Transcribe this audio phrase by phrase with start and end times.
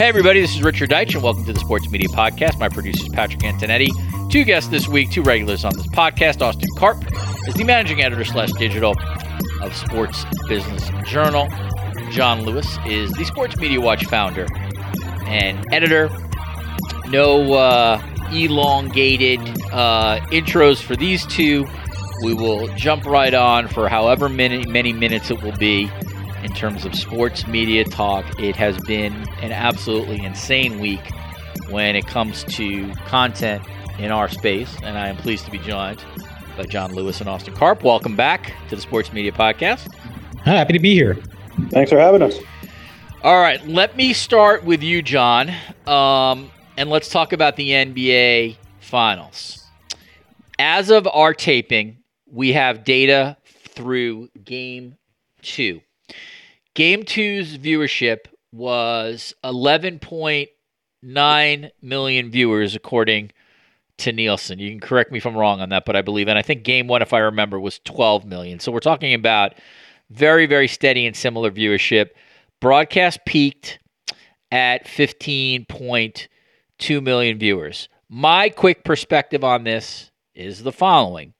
[0.00, 2.58] Hey, everybody, this is Richard Deitch, and welcome to the Sports Media Podcast.
[2.58, 3.90] My producer is Patrick Antonetti.
[4.30, 6.40] Two guests this week, two regulars on this podcast.
[6.40, 7.04] Austin Karp
[7.46, 8.94] is the managing editor slash digital
[9.60, 11.48] of Sports Business Journal.
[12.12, 14.46] Jon Lewis is the Sports Media Watch founder
[15.26, 16.08] and editor.
[17.08, 19.40] No uh, elongated
[19.70, 21.66] uh, intros for these two.
[22.24, 25.90] We will jump right on for however many, many minutes it will be
[26.42, 28.24] in terms of sports media talk.
[28.38, 31.00] It has been an absolutely insane week
[31.68, 33.62] when it comes to content
[33.98, 36.02] in our space, and I am pleased to be joined
[36.56, 37.82] by Jon Lewis and Austin Karp.
[37.82, 39.92] Welcome back to the Sports Media Podcast.
[40.42, 41.16] Happy to be here.
[41.68, 42.38] Thanks for having us.
[43.22, 45.50] All right, let me start with you, Jon,
[45.86, 49.66] um, and let's talk about the NBA Finals.
[50.58, 54.96] As of our taping, we have data through Game
[55.42, 55.80] Two.
[56.74, 58.18] Game two's viewership
[58.52, 63.30] was 11.9 million viewers, according
[63.98, 64.58] to Nielsen.
[64.58, 66.62] You can correct me if I'm wrong on that, but I believe, and I think
[66.62, 68.60] game one, if I remember, was 12 million.
[68.60, 69.54] So we're talking about
[70.10, 72.10] very, very steady and similar viewership.
[72.60, 73.78] Broadcast peaked
[74.52, 77.88] at 15.2 million viewers.
[78.08, 81.34] My quick perspective on this is the following.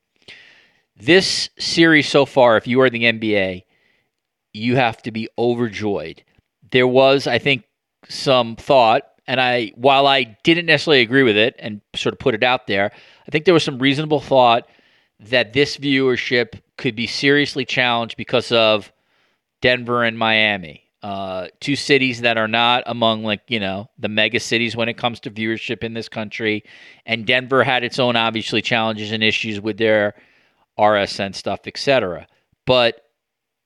[0.96, 3.62] This series so far, if you are the NBA,
[4.52, 6.22] you have to be overjoyed.
[6.70, 7.64] There was, I think,
[8.08, 12.34] some thought, and I, while I didn't necessarily agree with it and sort of put
[12.34, 12.90] it out there,
[13.26, 14.68] I think there was some reasonable thought
[15.20, 18.92] that this viewership could be seriously challenged because of
[19.60, 24.40] Denver and Miami, uh, two cities that are not among like you know the mega
[24.40, 26.64] cities when it comes to viewership in this country,
[27.04, 30.14] and Denver had its own obviously challenges and issues with their
[30.78, 32.26] RSN stuff, etc.
[32.66, 33.09] But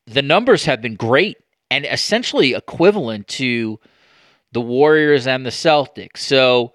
[0.07, 1.39] the numbers have been great
[1.71, 3.79] and essentially equivalent to
[4.53, 6.19] the Warriors and the Celtics.
[6.19, 6.73] So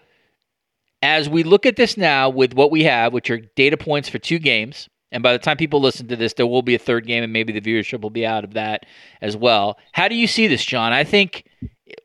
[1.02, 4.20] as we look at this now with what we have, which are data points for
[4.20, 7.08] two games, and by the time people listen to this, there will be a third
[7.08, 8.86] game, and maybe the viewership will be out of that
[9.22, 9.80] as well.
[9.94, 10.94] How do you see this, Jon?
[10.94, 11.46] I think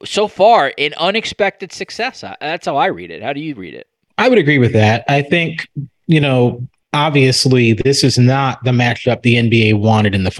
[0.04, 2.24] so far an unexpected success.
[2.40, 3.22] That's how I read it.
[3.22, 3.88] How do you read it?
[4.16, 5.04] I would agree with that.
[5.08, 5.68] I think
[6.06, 10.30] you know, obviously, this is not the matchup the NBA wanted in the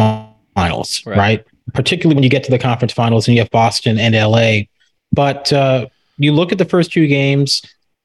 [0.55, 1.17] finals, right?
[1.17, 1.45] right?
[1.73, 4.63] Particularly when you get to the conference finals and you have Boston and LA.
[5.13, 5.87] But uh,
[6.19, 7.63] you look at the first two games.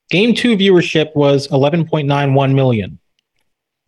[0.10, 3.00] Game two viewership was 11.91 million.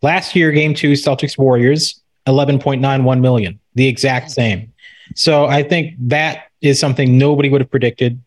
[0.02, 4.72] Last year, game two, Celtics Warriors, 11.91 million, the exact same.
[5.14, 8.20] So I think that is something nobody would have predicted.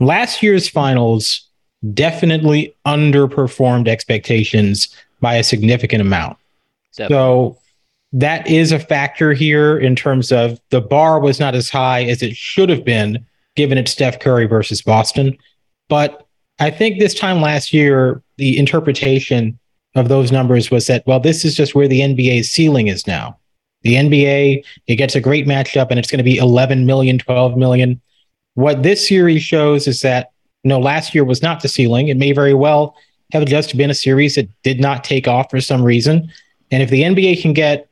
[0.00, 1.48] Last year's finals
[1.94, 6.38] definitely underperformed expectations by a significant amount.
[6.96, 7.14] Definitely.
[7.14, 7.58] So
[8.12, 12.22] that is a factor here in terms of the bar was not as high as
[12.22, 13.24] it should have been
[13.56, 15.36] given it's Steph Curry versus Boston.
[15.88, 16.26] But
[16.58, 19.58] I think this time last year, the interpretation
[19.94, 23.38] of those numbers was that, well, this is just where the NBA's ceiling is now.
[23.82, 27.56] The NBA, it gets a great matchup and it's going to be 11 million, 12
[27.56, 28.00] million.
[28.54, 30.30] What this series shows is that,
[30.62, 32.08] you know, last year was not the ceiling.
[32.08, 32.94] It may very well
[33.32, 36.30] have just been a series that did not take off for some reason.
[36.70, 37.88] And if the NBA can get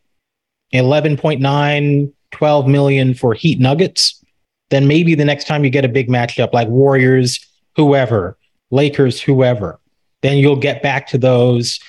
[0.72, 4.24] 11.9, 12 million for Heat Nuggets,
[4.70, 7.44] then maybe the next time you get a big matchup like Warriors,
[7.76, 8.38] whoever,
[8.70, 9.80] Lakers, whoever,
[10.22, 11.80] then you'll get back to those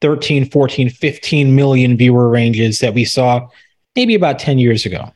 [0.00, 3.48] 13, 14, 15 million viewer ranges that we saw
[3.94, 5.12] maybe about 10 years ago.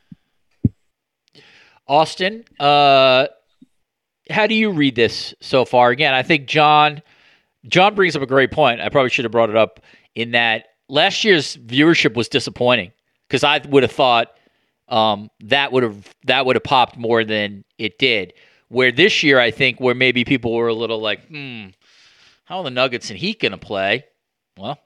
[1.87, 3.27] Austin, uh,
[4.31, 5.91] how do you read this so far?
[5.91, 7.03] Again, I think Jon
[7.67, 8.81] Jon brings up a great point.
[8.81, 9.81] I probably should have brought it up
[10.15, 12.93] in that last year's viewership was disappointing
[13.29, 14.29] because I would have thought
[14.89, 18.33] um, that would have that would have popped more than it did.
[18.69, 21.69] Where this year, I think, where maybe people were a little like, hmm,
[22.45, 24.05] how are the Nuggets and Heat going to play?
[24.59, 24.79] Well,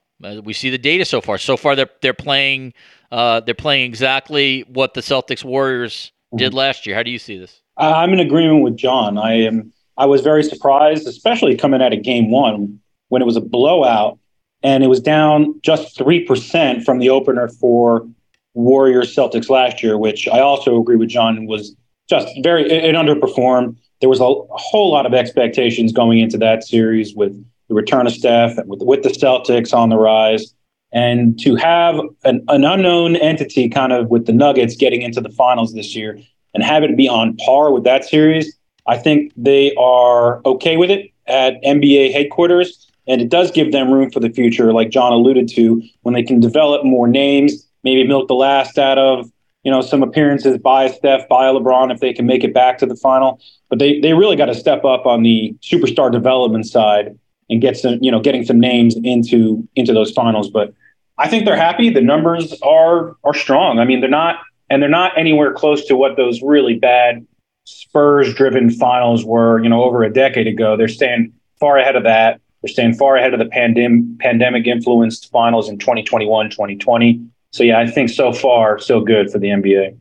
[0.43, 1.37] we see the data so far.
[1.37, 2.73] So far, they're they're playing
[3.11, 6.57] uh, they're playing exactly what the Celtics Warriors did mm-hmm.
[6.57, 6.95] last year.
[6.95, 7.61] How do you see this?
[7.77, 9.17] I'm in agreement with Jon.
[9.17, 9.73] I am.
[9.97, 12.79] I was very surprised, especially coming out of Game One
[13.09, 14.17] when it was a blowout
[14.63, 18.07] and it was down just three percent from the opener for
[18.53, 21.75] Warriors Celtics last year, which I also agree with Jon was
[22.09, 23.77] just very it, underperformed.
[24.01, 27.33] There was a, a, whole lot of expectations going into that series with
[27.69, 30.53] the return of Steph and with, with the Celtics on the rise.
[30.91, 35.29] And to have an, an unknown entity kind of with the Nuggets getting into the
[35.29, 36.19] finals this year
[36.53, 38.55] and have it be on par with that series,
[38.85, 42.91] I think they are okay with it at NBA headquarters.
[43.07, 46.23] And it does give them room for the future, like Jon alluded to, when they
[46.23, 49.29] can develop more names, maybe milk the last out of
[49.63, 52.85] you know some appearances by Steph, by LeBron, if they can make it back to
[52.85, 53.39] the final.
[53.69, 57.17] But they they really got to step up on the superstar development side
[57.49, 60.49] and get some you know getting some names into into those finals.
[60.49, 60.73] But
[61.17, 61.89] I think they're happy.
[61.89, 63.79] The numbers are are strong.
[63.79, 64.39] I mean, they're not
[64.69, 67.25] and they're not anywhere close to what those really bad
[67.65, 70.75] Spurs driven finals were, you know, over a decade ago.
[70.75, 72.41] They're staying far ahead of that.
[72.61, 77.25] They're staying far ahead of the pandem- pandemic influenced finals in 2021, 2020.
[77.53, 79.97] So yeah, I think so far so good for the NBA.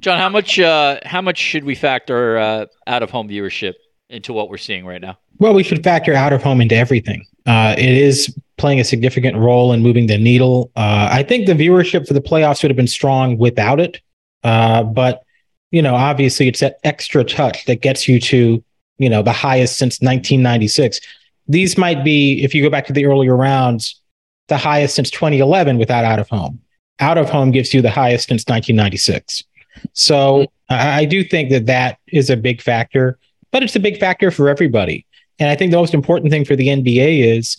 [0.00, 3.74] Jon, how much uh, how much should we factor uh, out of home viewership
[4.08, 5.18] into what we're seeing right now?
[5.38, 7.24] Well, we should factor out of home into everything.
[7.46, 10.70] Uh, it is playing a significant role in moving the needle.
[10.76, 14.00] Uh, I think the viewership for the playoffs would have been strong without it,
[14.44, 15.22] uh, but
[15.70, 18.62] you know, obviously, it's that extra touch that gets you to
[18.98, 21.00] you know the highest since 1996
[21.48, 24.00] these might be, if you go back to the earlier rounds,
[24.48, 26.60] the highest since 2011 without out of home.
[27.00, 29.44] Out of home gives you the highest since 1996.
[29.92, 33.18] So I, do think that that is a big factor,
[33.52, 35.06] but it's a big factor for everybody.
[35.38, 37.56] And I think the most important thing for the NBA is,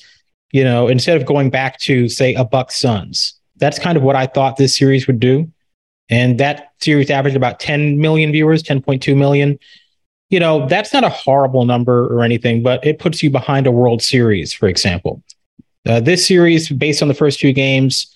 [0.52, 4.18] you know, instead of going back to say a Buck Suns, that's kind of what
[4.18, 5.50] I thought this series would do.
[6.10, 9.58] And that series averaged about 10 million viewers, 10.2 million
[10.30, 13.72] you know, that's not a horrible number or anything, but it puts you behind a
[13.72, 15.22] World Series, for example.
[15.90, 18.16] Uh, this series, based on the first two games,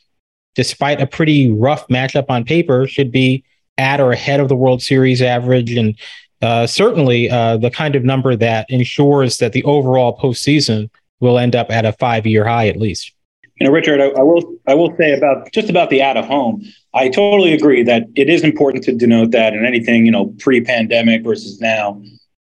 [0.54, 3.44] despite a pretty rough matchup on paper, should be
[3.80, 5.72] at or ahead of the World Series average.
[5.74, 5.98] And
[6.44, 11.56] uh, certainly uh, the kind of number that ensures that the overall postseason will end
[11.56, 13.12] up at a five year high at least.
[13.60, 16.26] You know, Richard, I, I, will I will say about just about the out of
[16.26, 16.64] home.
[16.94, 21.24] I totally agree that it is important to denote that in anything you know pre-pandemic
[21.24, 22.00] versus now.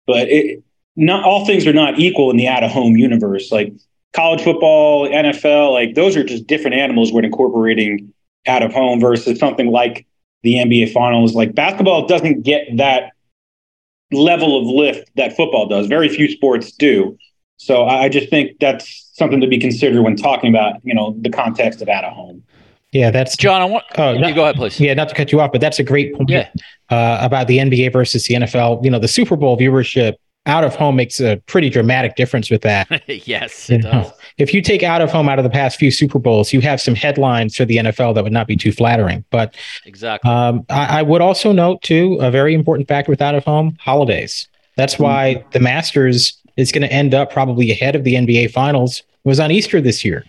[0.08, 0.64] But it,
[0.96, 3.52] not all things are not equal in the out of home universe.
[3.52, 3.72] Like
[4.12, 8.12] college football, NFL, like those are just different animals when incorporating
[8.46, 10.06] out of home versus something like
[10.42, 11.34] the NBA Finals.
[11.34, 13.12] Like basketball doesn't get that
[14.12, 15.86] level of lift that football does.
[15.86, 17.16] Very few sports do.
[17.56, 21.28] So I just think that's something to be considered when talking about, you know, the
[21.28, 22.42] context of out of home.
[22.92, 23.60] Yeah, that's Jon.
[23.60, 23.84] I want.
[23.98, 24.80] Oh, not, go ahead, please.
[24.80, 26.30] Yeah, not to cut you off, but that's a great point.
[26.30, 26.48] Yeah.
[26.88, 28.82] Uh, about the NBA versus the NFL.
[28.82, 30.14] You know, the Super Bowl viewership
[30.50, 33.02] out of home makes a pretty dramatic difference with that.
[33.26, 34.10] yes, it does.
[34.36, 36.80] If you take out of home out of the past few Super Bowls, you have
[36.80, 39.24] some headlines for the NFL that would not be too flattering.
[39.30, 39.54] But
[39.86, 43.44] exactly, um, I, I, would also note too a very important factor with out of
[43.44, 44.48] home holidays.
[44.76, 45.50] That's why mm-hmm.
[45.52, 49.38] the Masters is going to end up probably ahead of the NBA Finals It was
[49.38, 50.24] on Easter this year.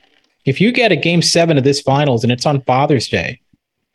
[0.45, 3.39] If you get a game seven of this finals and it's on Father's Day,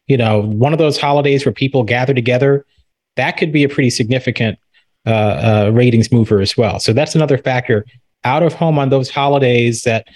[0.09, 2.67] you know, one of those holidays where people gather together,
[3.15, 4.59] that could be a pretty significant
[5.07, 5.11] uh,
[5.69, 6.81] uh, ratings mover as well.
[6.81, 7.85] So that's another factor
[8.25, 10.09] out of home on those holidays that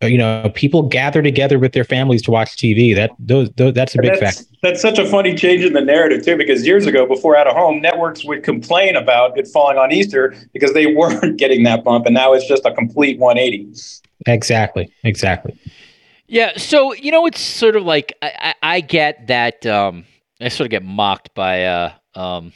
[0.00, 2.94] uh, you know people gather together with their families to watch TV.
[2.94, 4.52] That those, those that's a big that's, factor.
[4.62, 7.54] That's such a funny change in the narrative too, because years ago, before out of
[7.54, 12.06] home, networks would complain about it falling on Easter because they weren't getting that bump,
[12.06, 13.72] and now it's just a complete 180.
[14.26, 14.92] Exactly.
[15.04, 15.58] Exactly.
[16.28, 16.56] Yeah.
[16.56, 19.66] So you know, it's sort of like I, I, I get that.
[19.66, 20.04] Um,
[20.40, 22.52] I sort of get mocked by uh, um,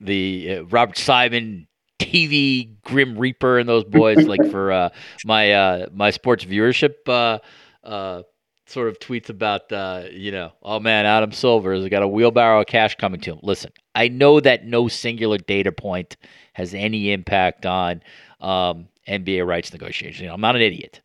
[0.00, 1.66] the uh, Robert Simon
[1.98, 4.88] TV Grim Reaper and those boys like for uh,
[5.24, 7.38] my uh, my sports viewership uh,
[7.86, 8.22] uh,
[8.66, 12.60] sort of tweets about uh, you know oh man Adam Silver has got a wheelbarrow
[12.60, 13.40] of cash coming to him.
[13.42, 16.16] Listen, I know that no singular data point
[16.52, 18.02] has any impact on
[18.40, 20.20] um, NBA rights negotiations.
[20.20, 21.00] You know, I'm not an idiot.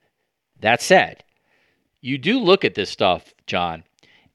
[0.60, 1.24] That said,
[2.02, 3.84] you do look at this stuff, Jon,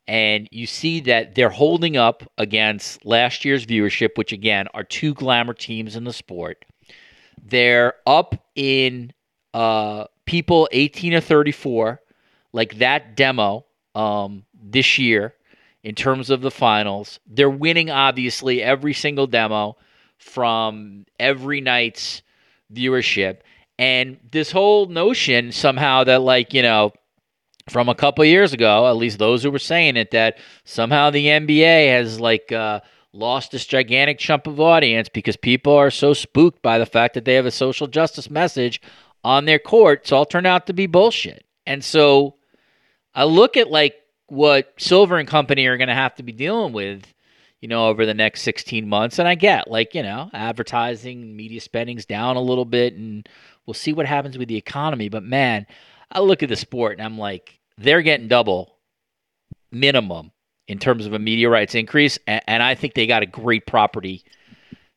[0.08, 5.14] and you see that they're holding up against last year's viewership, which again are two
[5.14, 6.64] glamour teams in the sport.
[7.42, 9.12] They're up in
[9.54, 12.00] uh, people 18 to 34,
[12.52, 15.34] like that demo um, this year
[15.82, 17.20] in terms of the finals.
[17.26, 19.76] They're winning, obviously, every single demo
[20.18, 22.22] from every night's
[22.72, 23.38] viewership.
[23.78, 26.92] And this whole notion somehow that, like, you know,
[27.68, 31.26] from a couple years ago, at least those who were saying it, that somehow the
[31.26, 32.80] NBA has, like, uh,
[33.12, 37.24] lost this gigantic chunk of audience because people are so spooked by the fact that
[37.24, 38.80] they have a social justice message
[39.24, 40.00] on their court.
[40.02, 41.44] It's all turned out to be bullshit.
[41.66, 42.36] And so
[43.14, 43.94] I look at like
[44.28, 47.02] what Silver and company are going to have to be dealing with,
[47.60, 49.18] you know, over the next 16 months.
[49.18, 53.28] And I get like, you know, advertising, media spending's down a little bit and
[53.64, 55.08] we'll see what happens with the economy.
[55.08, 55.66] But man,
[56.10, 58.76] I look at the sport and I'm like, they're getting double
[59.70, 60.32] minimum
[60.68, 63.66] in terms of a media rights increase, and, and I think they got a great
[63.66, 64.24] property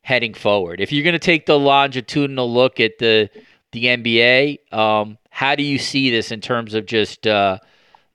[0.02, 0.82] heading forward.
[0.82, 3.30] If you're going to take the longitudinal look at the
[3.72, 7.60] the NBA, um, how do you see this in terms of just uh,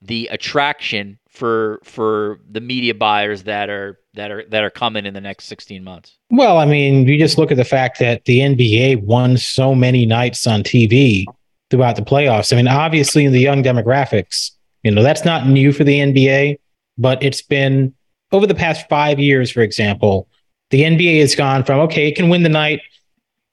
[0.01, 5.13] the attraction for for the media buyers that are that are that are coming in
[5.13, 6.17] the next 16 months?
[6.29, 10.05] Well, I mean, you just look at the fact that the NBA won so many
[10.05, 11.25] nights on TV
[11.69, 12.53] throughout the playoffs.
[12.53, 14.51] I mean, obviously in the young demographics,
[14.83, 16.57] you know, that's not new for the NBA
[16.97, 17.93] but it's been
[18.31, 20.27] over the past five years, for example,
[20.71, 22.81] the NBA has gone from, okay, it can win the night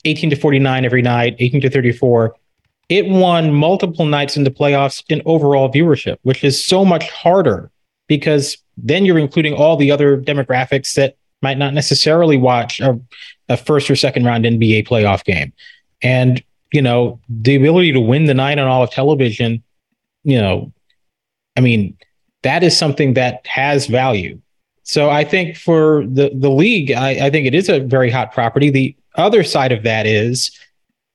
[0.04, 2.34] 18 to 49 every night, 18 to 34.
[2.88, 7.70] It won multiple nights in the playoffs in overall viewership, which is so much harder
[8.08, 12.98] because then you're including all the other demographics that might not necessarily watch a,
[13.48, 15.52] a first or second round NBA playoff game.
[16.02, 19.62] And, you know, the ability to win the night on all of television,
[20.24, 20.72] you know,
[21.56, 21.96] I mean,
[22.42, 24.40] that is something that has value.
[24.84, 28.32] So I think for the the league, I, I think it is a very hot
[28.32, 28.70] property.
[28.70, 30.50] The other side of that is,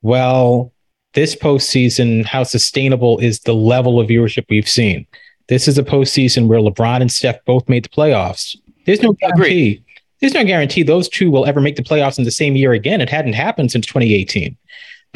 [0.02, 0.72] well,
[1.14, 5.06] this postseason, how sustainable is the level of viewership we've seen?
[5.50, 8.56] This is a postseason where LeBron and Steph both made the playoffs.
[8.86, 9.42] There's no guarantee.
[9.42, 9.84] Agreed.
[10.20, 13.02] There's no guarantee those two will ever make the playoffs in the same year again.
[13.02, 14.58] It hadn't happened since 2018.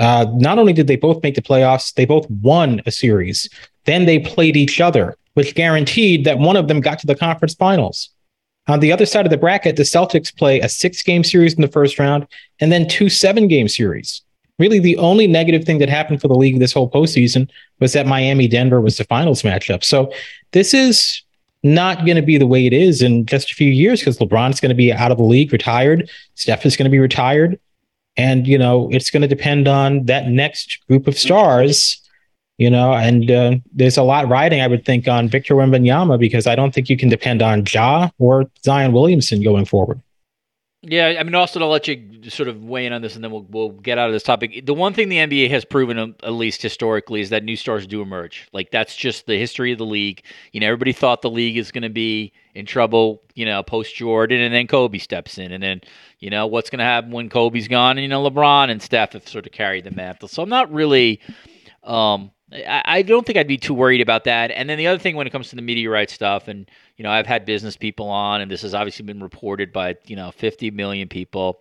[0.02, 3.48] Uh, not only did they both make the playoffs, they both won a series.
[3.86, 7.54] Then they played each other which guaranteed that one of them got to the conference
[7.54, 8.10] finals.
[8.68, 11.62] On the other side of the bracket, the Celtics play a six game series in
[11.62, 12.28] the first round
[12.60, 14.22] and then two seven game series.
[14.60, 18.06] Really, the only negative thing that happened for the league this whole postseason was that
[18.06, 19.84] Miami Denver was the finals matchup.
[19.84, 20.14] So
[20.52, 21.24] this is
[21.64, 24.60] not going to be the way it is in just a few years because LeBron's
[24.60, 26.10] going to be out of the league, retired.
[26.36, 27.60] Steph is going to be retired.
[28.18, 32.02] And, you know, it's going to depend on that next group of stars
[32.62, 36.46] you know, and uh, there's a lot riding, I would think, on Victor Wembanyama because
[36.46, 40.00] I don't think you can depend on Ja or Zion Williamson going forward.
[40.84, 43.32] Yeah, I mean, Austin, I'll let you sort of weigh in on this, and then
[43.32, 44.66] we'll we'll get out of this topic.
[44.66, 47.88] The one thing the NBA has proven, um, at least historically, is that new stars
[47.88, 48.48] do emerge.
[48.54, 50.24] Like that's just the history of the league.
[50.54, 53.96] You know, everybody thought the league is going to be in trouble, you know, post
[53.96, 55.82] Jordan, and then Kobe steps in, and then
[56.22, 59.14] you know what's going to happen when Kobe's gone, and you know LeBron and Steph
[59.14, 60.30] have sort of carried the mantle.
[60.30, 61.20] So I'm not really.
[61.84, 64.52] Um, I, I don't think I'd be too worried about that.
[64.52, 67.04] And then the other thing when it comes to the media rights stuff, and you
[67.04, 70.32] know, I've had business people on, and this has obviously been reported by you know
[70.32, 71.60] 50 million people.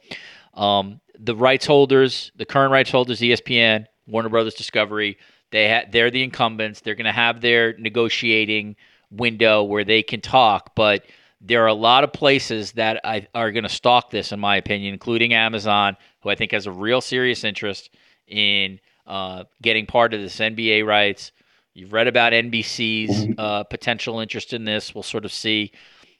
[0.55, 5.17] Um, the rights holders, the current rights holders, ESPN, Warner Brothers Discovery,
[5.52, 6.81] they ha- they're the incumbents.
[6.81, 8.76] They're going to have their negotiating
[9.11, 11.05] window where they can talk, but
[11.40, 14.56] there are a lot of places that I, are going to stalk this, in my
[14.56, 17.90] opinion, including Amazon, who I think has a real serious interest
[18.26, 21.32] in uh, getting part of this NBA rights.
[21.73, 23.32] You've read about NBC's mm-hmm.
[23.38, 24.94] uh, potential interest in this.
[24.94, 25.73] We'll sort of see,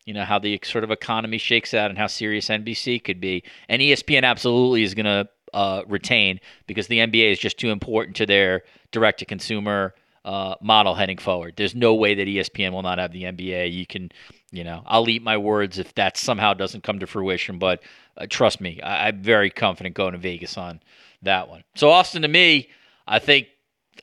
[0.07, 3.43] you know, how the sort of economy shakes out and how serious NBC could be.
[3.69, 8.17] And ESPN absolutely is going to uh, retain because the NBA is just too important
[8.17, 8.63] to their
[8.93, 11.55] direct to consumer uh, model heading forward.
[11.57, 13.73] There's no way that ESPN will not have the NBA.
[13.73, 14.11] You can,
[14.51, 17.59] you know, I'll eat my words if that somehow doesn't come to fruition.
[17.59, 17.83] But
[18.17, 20.81] uh, trust me, I- I'm very confident going to Vegas on
[21.23, 21.63] that one.
[21.75, 22.69] So Austin, to me,
[23.07, 23.49] I think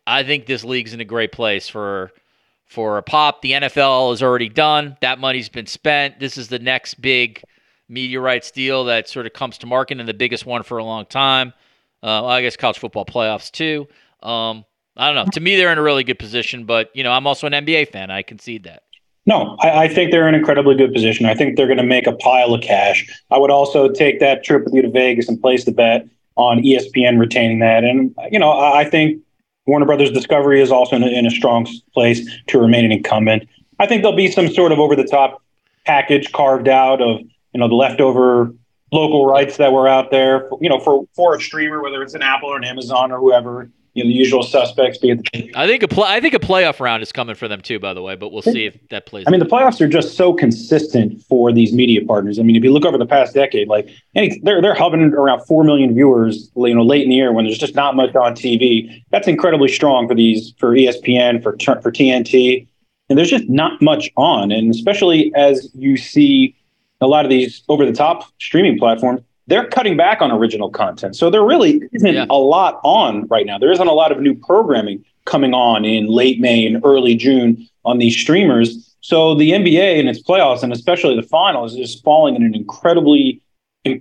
[0.06, 2.12] I think this league's in a great place for
[2.66, 3.42] for a pop.
[3.42, 4.98] The NFL is already done.
[5.02, 6.20] That money's been spent.
[6.20, 7.42] This is the next big
[7.90, 11.06] rights deal that sort of comes to market and the biggest one for a long
[11.06, 11.54] time.
[12.04, 13.88] Uh, I guess college football playoffs too.
[14.22, 14.66] Um,
[14.98, 15.32] I don't know.
[15.32, 17.92] To me, they're in a really good position, but you know, I'm also an NBA
[17.92, 18.12] fan.
[18.12, 18.84] I concede that.
[19.28, 21.26] No, I, I think they're in an incredibly good position.
[21.26, 23.06] I think they're going to make a pile of cash.
[23.30, 26.08] I would also take that trip with you to Vegas and place the bet
[26.38, 27.84] on ESPN retaining that.
[27.84, 29.22] And, you know, I, I think
[29.66, 33.48] Warner Brothers Discovery is also in a, in a strong place to remain an incumbent.
[33.80, 35.44] I think there'll be some sort of over the top
[35.86, 38.54] package carved out of, you know, the leftover
[38.94, 42.22] local rights that were out there, you know, for, for a streamer, whether it's an
[42.22, 45.00] Apple or an Amazon or whoever, you know, the usual suspects.
[45.00, 47.62] Be the- I think a play, I think a playoff round is coming for them
[47.62, 47.80] too.
[47.80, 49.26] By the way, but we'll see if that plays.
[49.28, 52.38] I mean, the playoffs are just so consistent for these media partners.
[52.38, 55.42] I mean, if you look over the past decade, like any, they're they're hovering around
[55.46, 58.36] four million viewers, you know, late in the year when there's just not much on
[58.36, 59.04] TV.
[59.10, 62.68] That's incredibly strong for these for ESPN for for TNT,
[63.10, 66.56] and there's just not much on, and especially as you see
[67.02, 71.16] a lot of these over the top streaming platforms they're cutting back on original content.
[71.16, 72.26] So there really isn't yeah.
[72.30, 73.58] a lot on right now.
[73.58, 77.68] There isn't a lot of new programming coming on in late May and early June
[77.86, 78.96] on these streamers.
[79.02, 83.42] So the NBA and its playoffs, and especially the finals, is falling in an incredibly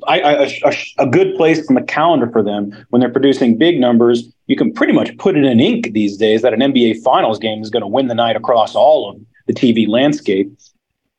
[0.09, 3.79] I, I, a, a, good place from the calendar for them when they're producing big
[3.79, 4.29] numbers.
[4.49, 7.63] You can pretty much put it in ink these days that an NBA Finals game
[7.63, 10.51] is going to win the night across all of the TV landscape.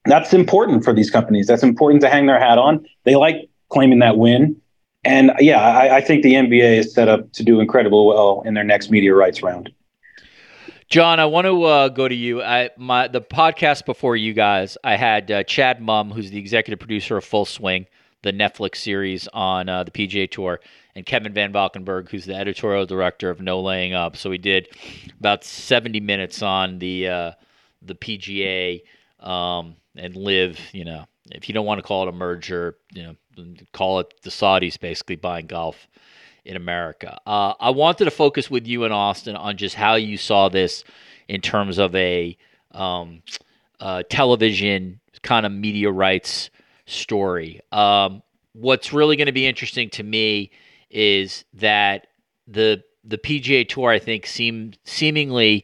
[0.06, 1.48] That's important for these companies.
[1.48, 2.86] That's important to hang their hat on.
[3.06, 4.60] They like claiming that win.
[5.04, 8.54] And yeah, I, I think the NBA is set up to do incredibly well in
[8.54, 9.72] their next media rights round.
[10.90, 12.42] Jon, I want to uh, go to you.
[12.42, 16.80] I my the podcast before you guys, I had uh, Chad Mumm, who's the executive
[16.80, 17.88] producer of Full Swing,
[18.22, 20.62] the Netflix series on uh, the PGA Tour,
[20.96, 24.16] and Kevin Van Valkenburg, who's the editorial director of No Laying Up.
[24.16, 24.70] So we did
[25.20, 27.32] about seventy minutes on the uh,
[27.82, 28.82] the PGA
[29.20, 30.58] um, and LIV.
[30.72, 33.16] You know, if you don't want to call it a merger, you know,
[33.74, 35.88] call it the Saudis basically buying golf
[36.46, 37.20] in America.
[37.26, 40.84] Uh, I wanted to focus with you in Austin on just how you saw this
[41.28, 42.38] in terms of a
[42.72, 43.22] um,
[43.80, 46.50] uh, television kind of media rights
[46.86, 47.60] story.
[47.72, 50.52] Um, what's really going to be interesting to me
[50.90, 52.08] is that
[52.48, 55.64] the the PGA Tour, I think, seem seemingly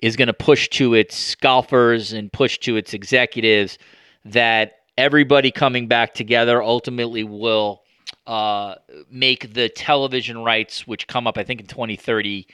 [0.00, 3.78] is going to push to its golfers and push to its executives
[4.24, 7.82] that everybody coming back together ultimately will
[8.26, 8.74] uh,
[9.10, 12.46] make the television rights, which come up, I think, in 2030,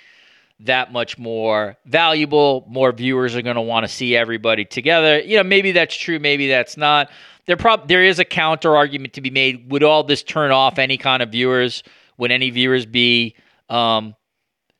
[0.61, 2.65] that much more valuable.
[2.69, 5.21] More viewers are going to want to see everybody together.
[5.21, 7.11] You know, maybe that's true, maybe that's not.
[7.47, 9.71] There, prob- there is a counter argument to be made.
[9.71, 11.83] Would all this turn off any kind of viewers?
[12.19, 13.37] Would any viewers be
[13.69, 14.15] um,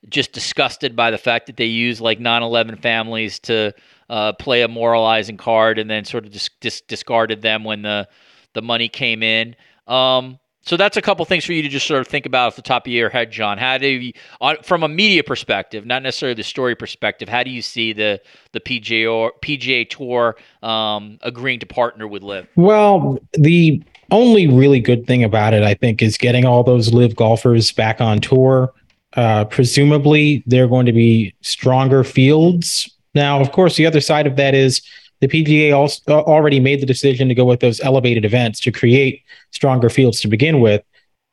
[0.09, 3.73] just disgusted by the fact that they use like 9 11 families to
[4.09, 8.07] uh, play a moralizing card and then sort of dis- dis- discarded them when the
[8.53, 9.55] the money came in.
[9.87, 12.55] Um, so that's a couple things for you to just sort of think about off
[12.55, 13.57] the top of your head, Jon.
[13.57, 14.13] How do you,
[14.61, 18.59] from a media perspective, not necessarily the story perspective, how do you see the the
[18.59, 22.47] PGA or PGA Tour um, agreeing to partner with LIV?
[22.55, 27.15] Well, the only really good thing about it, I think, is getting all those LIV
[27.15, 28.73] golfers back on tour.
[29.13, 34.35] Uh, presumably, they're going to be stronger fields now, of course, the other side of
[34.35, 34.81] that is
[35.21, 38.71] the PGA also uh, already made the decision to go with those elevated events to
[38.71, 40.83] create stronger fields to begin with.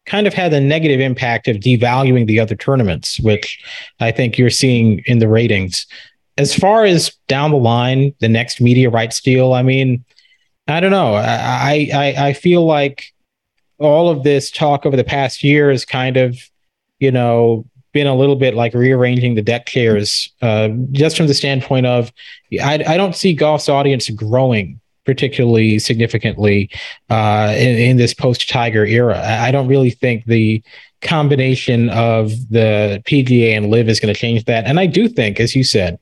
[0.07, 3.63] Kind of had the negative impact of devaluing the other tournaments, which
[4.01, 5.87] I think you're seeing in the ratings.
[6.39, 10.05] As far as down the line, the next media rights deal, I mean,
[10.69, 11.15] I don't know.
[11.15, 13.13] I I, I feel like
[13.79, 16.39] all of this talk over the past year is kind of,
[16.99, 17.65] you know,
[17.97, 22.13] been a little bit like rearranging the deck chairs, uh, just from the standpoint of
[22.63, 26.69] I, I don't see golf's audience growing particularly significantly
[27.09, 29.19] uh, in, in, this post Tiger era.
[29.25, 30.63] I don't really think the
[31.01, 34.67] combination of the PGA and LIV is going to change that.
[34.67, 35.99] And I do think, as you said,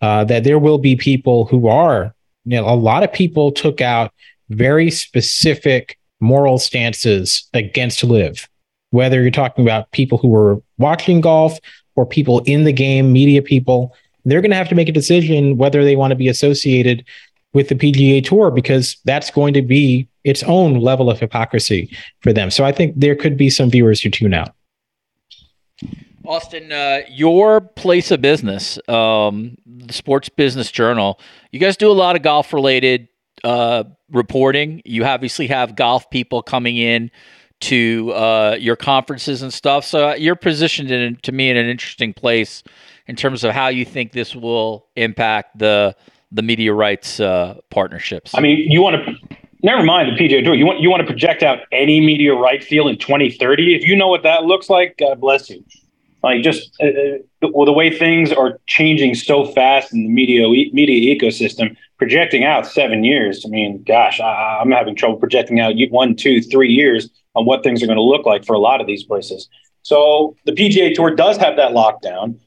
[0.00, 2.14] uh, that there will be people who are,
[2.46, 4.10] you know, a lot of people took out
[4.48, 8.48] very specific moral stances against LIV
[8.96, 11.58] whether you're talking about people who were watching golf
[11.96, 15.58] or people in the game, media people, they're going to have to make a decision
[15.58, 17.04] whether they want to be associated
[17.52, 22.32] with the PGA Tour because that's going to be its own level of hypocrisy for
[22.32, 22.50] them.
[22.50, 24.54] So I think there could be some viewers who tune out.
[26.24, 31.20] Austin, uh, your place of business, um, the Sports Business Journal,
[31.52, 33.08] you guys do a lot of golf related
[33.44, 34.82] uh, reporting.
[34.84, 37.10] You obviously have golf people coming in
[37.60, 39.84] to uh, your conferences and stuff.
[39.84, 42.62] So uh, you're positioned in, to me in an interesting place
[43.06, 45.96] in terms of how you think this will impact the
[46.32, 48.32] the media rights uh, partnerships.
[48.34, 50.54] I mean, you want to never mind the PGA Tour.
[50.54, 53.74] You want you want to project out any media right deal in 2030.
[53.74, 55.64] If you know what that looks like, God bless you.
[56.22, 60.48] Like just uh, uh well, the way things are changing so fast in the media
[60.48, 63.44] media ecosystem, projecting out seven years.
[63.46, 67.62] I mean, gosh, I, I'm having trouble projecting out one, two, three years on what
[67.62, 69.48] things are going to look like for a lot of these places.
[69.82, 72.40] So the PGA Tour does have that lockdown.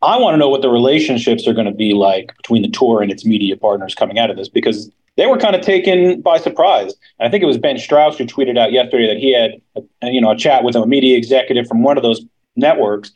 [0.00, 3.02] I want to know what the relationships are going to be like between the tour
[3.02, 6.38] and its media partners coming out of this because they were kind of taken by
[6.38, 6.94] surprise.
[7.18, 10.10] And I think it was Ben Strauss who tweeted out yesterday that he had, a,
[10.10, 12.24] you know, a chat with a media executive from one of those
[12.56, 13.12] networks,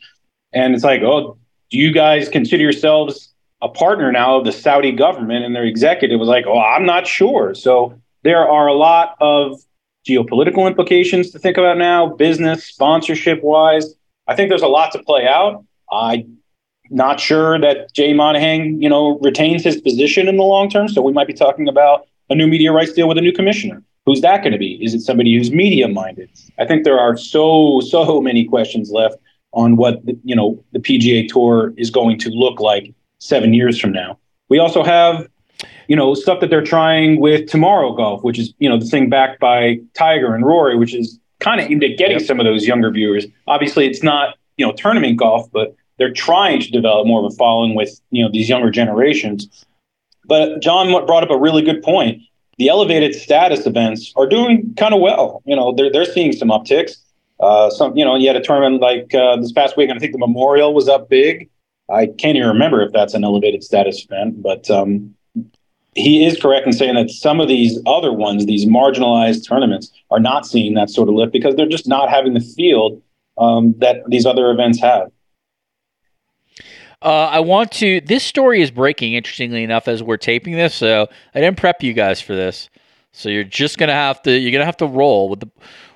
[0.53, 1.37] And it's like, oh,
[1.69, 5.45] do you guys consider yourselves a partner now of the Saudi government?
[5.45, 7.53] And their executive was like, oh, I'm not sure.
[7.53, 9.59] So there are a lot of
[10.07, 13.93] geopolitical implications to think about now, business, sponsorship wise.
[14.27, 15.63] I think there's a lot to play out.
[15.91, 16.37] I'm
[16.89, 20.87] not sure that Jay Monahan, you know, retains his position in the long term.
[20.87, 23.83] So we might be talking about a new media rights deal with a new commissioner.
[24.05, 24.79] Who's that going to be?
[24.81, 26.29] Is it somebody who's media minded?
[26.59, 29.17] I think there are so so many questions left
[29.53, 33.91] on what you know the PGA Tour is going to look like seven years from
[33.91, 34.17] now.
[34.49, 35.27] We also have
[35.87, 39.09] you know stuff that they're trying with Tomorrow Golf, which is you know the thing
[39.09, 42.25] backed by Tiger and Rory, which is kind of aimed at getting yep.
[42.25, 43.25] some of those younger viewers.
[43.47, 47.35] Obviously, it's not you know tournament golf, but they're trying to develop more of a
[47.35, 49.65] following with you know these younger generations.
[50.25, 52.21] But Jon brought up a really good point.
[52.57, 55.41] The elevated status events are doing kind of well.
[55.45, 56.97] You know, they're they're seeing some upticks.
[57.39, 59.99] Uh, some, you know, you had a tournament like uh, this past week, and I
[59.99, 61.49] think the Memorial was up big.
[61.89, 65.15] I can't even remember if that's an elevated status event, but um,
[65.97, 70.19] he is correct in saying that some of these other ones, these marginalized tournaments, are
[70.19, 73.01] not seeing that sort of lift because they're just not having the field
[73.37, 75.11] um, that these other events have.
[77.01, 78.01] Uh, I want to.
[78.01, 80.73] This story is breaking, interestingly enough, as we're taping this.
[80.73, 82.69] So I didn't prep you guys for this.
[83.11, 84.31] So you're just gonna have to.
[84.31, 85.49] You're gonna have to roll with the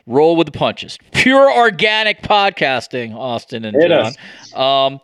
[0.06, 0.98] roll with the punches.
[1.12, 4.14] Pure organic podcasting, Austin and Jon.
[4.56, 5.00] Um,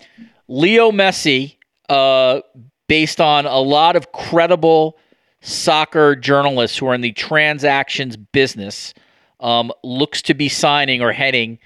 [0.47, 1.55] Leo Messi,
[1.89, 2.41] uh,
[2.88, 4.97] based on a lot of credible
[5.41, 8.93] soccer journalists who are in the transactions business,
[9.39, 11.60] um, looks to be signing or heading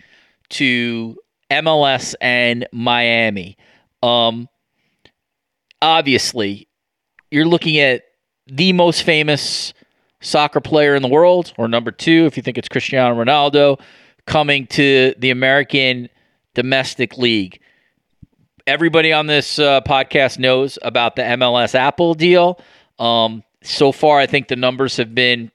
[0.50, 1.16] to
[1.50, 3.58] MLS and Miami.
[4.04, 4.50] Um,
[5.82, 6.68] obviously,
[7.30, 8.04] you're looking at
[8.48, 9.74] the most famous
[10.20, 13.80] soccer player in the world, or number two, if you think it's Cristiano Ronaldo,
[14.26, 16.10] coming to the American
[16.54, 17.61] domestic league.
[18.68, 22.60] Everybody on this uh, podcast knows about the MLS Apple deal.
[23.00, 25.52] Um, so far, I think the numbers have been,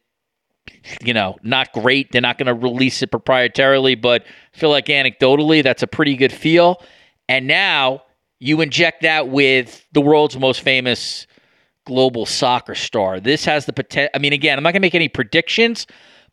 [1.03, 2.11] you know, not great.
[2.13, 6.17] They're not going to release it proprietarily, but I feel like anecdotally, that's a pretty
[6.17, 6.83] good feel.
[7.29, 8.03] And now
[8.39, 11.27] you inject that with the world's most famous
[11.85, 13.21] global soccer star.
[13.21, 14.11] This has the potential.
[14.15, 15.87] I mean, again, I'm not going to make any predictions,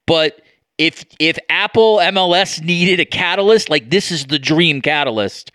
[0.05, 0.41] but
[0.77, 5.51] if if Apple MLS needed a catalyst, like this is the dream catalyst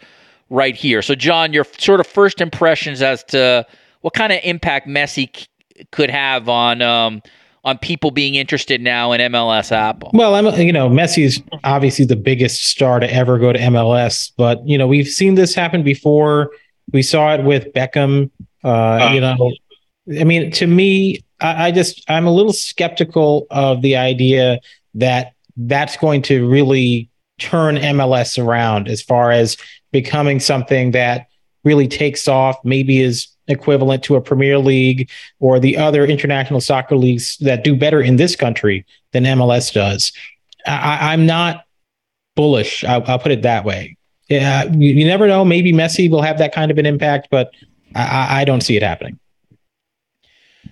[0.51, 1.03] right here.
[1.03, 3.67] So, Jon, your sort of first impressions as to
[4.01, 5.47] what kind of impact Messi c-
[5.93, 7.23] could have on um,
[7.65, 10.11] on people being interested now in MLS Apple.
[10.15, 14.67] Well, I'm you know Messi's obviously the biggest star to ever go to MLS, but
[14.67, 16.51] you know we've seen this happen before.
[16.93, 18.31] We saw it with Beckham.
[18.65, 19.53] Uh, uh, you know,
[20.19, 24.61] I mean, to me, I, I just I'm a little skeptical of the idea
[24.95, 29.57] that that's going to really turn MLS around as far as
[29.93, 31.29] becoming something that
[31.65, 36.97] really takes off, maybe is equivalent to a Premier League or the other international soccer
[36.97, 40.13] leagues that do better in this country than MLS does.
[40.67, 41.65] I, am not
[42.37, 42.85] bullish.
[42.85, 43.97] I'll, I'll, put it that way.
[44.29, 45.45] Yeah, you, you, never know.
[45.45, 47.51] Maybe Messi will have that kind of an impact, but
[47.95, 49.19] I, I don't see it happening.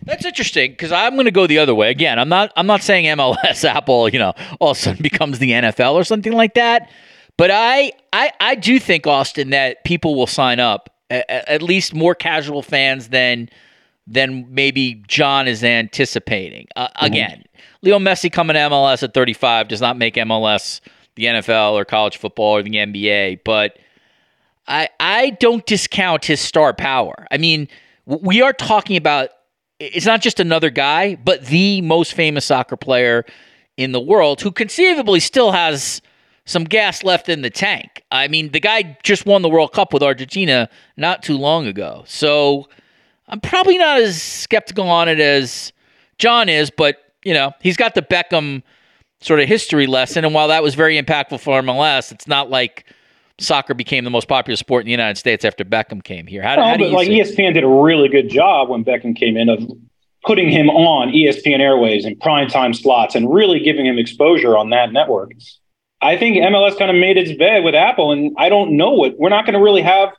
[0.06, 1.90] That's interesting because I'm going to go the other way.
[1.90, 2.52] Again, I'm not.
[2.56, 6.04] I'm not saying MLS Apple, you know, all of a sudden becomes the NFL or
[6.04, 6.90] something like that.
[7.36, 12.14] But I, I, I do think Austin that people will sign up at least more
[12.14, 13.48] casual fans than
[14.08, 16.68] than maybe Jon is anticipating.
[16.76, 17.06] Uh, mm-hmm.
[17.06, 17.44] Again,
[17.82, 20.80] Leo Messi coming to MLS at 35 does not make MLS
[21.16, 23.78] the NFL or college football or the NBA, but
[24.68, 27.26] I I don't discount his star power.
[27.30, 27.68] I mean,
[28.06, 29.30] we are talking about
[29.78, 33.24] it's not just another guy, but the most famous soccer player
[33.76, 36.00] in the world who conceivably still has
[36.46, 38.02] some gas left in the tank.
[38.10, 42.04] I mean, the guy just won the World Cup with Argentina not too long ago.
[42.06, 42.68] So
[43.28, 45.72] I'm probably not as skeptical on it as
[46.18, 48.62] Jon is, but, you know, he's got the Beckham
[49.20, 50.24] sort of history lesson.
[50.24, 52.86] And while that was very impactful for MLS, it's not like
[53.38, 56.42] soccer became the most popular sport in the United States after Beckham came here.
[56.42, 57.08] How, well, how do you like?
[57.08, 59.60] ESPN did a really good job when Beckham came in of
[60.24, 64.92] putting him on ESPN Airways and primetime slots and really giving him exposure on that
[64.92, 65.32] network.
[66.02, 69.18] I think MLS kind of made its bed with Apple, and I don't know what
[69.18, 70.10] we're not going to really have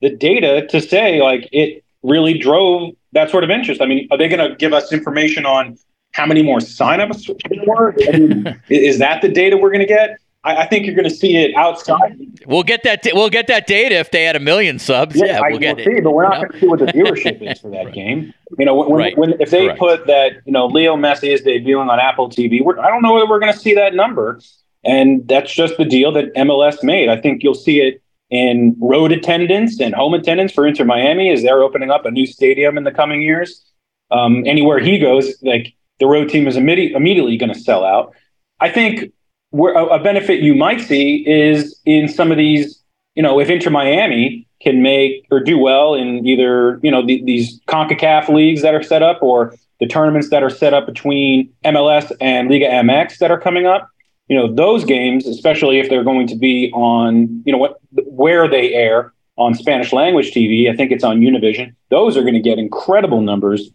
[0.00, 3.80] the data to say like it really drove that sort of interest.
[3.80, 5.76] I mean, are they going to give us information on
[6.12, 7.94] how many more signups there were?
[8.08, 10.18] I mean, is that the data we're going to get?
[10.44, 12.16] I, I, think you're going to see it outside.
[12.46, 13.06] We'll get that.
[13.12, 15.16] we'll get that data if they had a million subs.
[15.16, 15.96] Yeah, yeah we'll I, get we'll it.
[15.96, 17.94] See, but we're not going to see what the viewership is for that right.
[17.94, 18.32] game.
[18.58, 19.18] You know, when, right.
[19.18, 22.88] when if they put that, you know, Leo Messi is debuting on Apple TV, I
[22.88, 24.40] don't know whether we're going to see that number.
[24.84, 27.08] And that's just the deal that MLS made.
[27.08, 31.42] I think you'll see it in road attendance and home attendance for Inter Miami as
[31.42, 33.64] they're opening up a new stadium in the coming years.
[34.12, 38.14] Um, anywhere he goes, like the road team is immediately going to sell out.
[38.60, 39.12] I think
[39.50, 42.82] where a, benefit you might see is in some of these,
[43.14, 47.22] you know, if Inter Miami can make or do well in either you know the,
[47.24, 51.52] these Concacaf leagues that are set up or the tournaments that are set up between
[51.64, 53.88] MLS and Liga MX that are coming up.
[54.28, 58.48] You know those games, especially if they're going to be on you know what where
[58.48, 60.70] they air on Spanish language TV.
[60.70, 61.74] I think it's on Univision.
[61.90, 63.70] Those are going to get incredible numbers.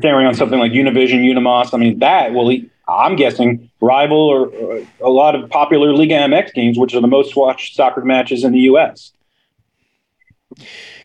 [0.00, 2.56] They're on something like Univision, Unimas, I mean that will
[2.88, 7.06] I'm guessing rival or, or, a lot of popular Liga MX games, which are the
[7.06, 9.12] most watched soccer matches in the U.S.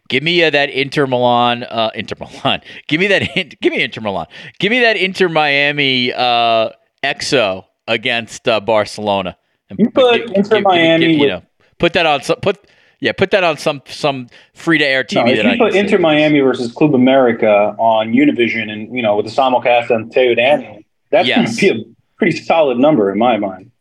[0.10, 2.62] Give me uh, that Inter Milan, uh, Inter Milan.
[2.88, 3.60] Give me that.
[3.62, 4.28] Give me Inter Milan.
[4.60, 6.70] Give me that Inter Miami uh,
[7.04, 9.38] EXO against uh, Barcelona.
[9.78, 11.08] You put give, Inter give, Miami.
[11.08, 11.42] Give, you know,
[11.78, 12.22] put that on.
[12.24, 12.68] Some, put
[13.00, 15.26] yeah, put that on some some free to air TV.
[15.26, 19.26] No, if you put Inter Miami versus Club America on Univision, and you know with
[19.26, 21.56] the simulcast on TUDN, that's yes.
[21.56, 21.84] to be a
[22.18, 23.72] pretty solid number in my mind.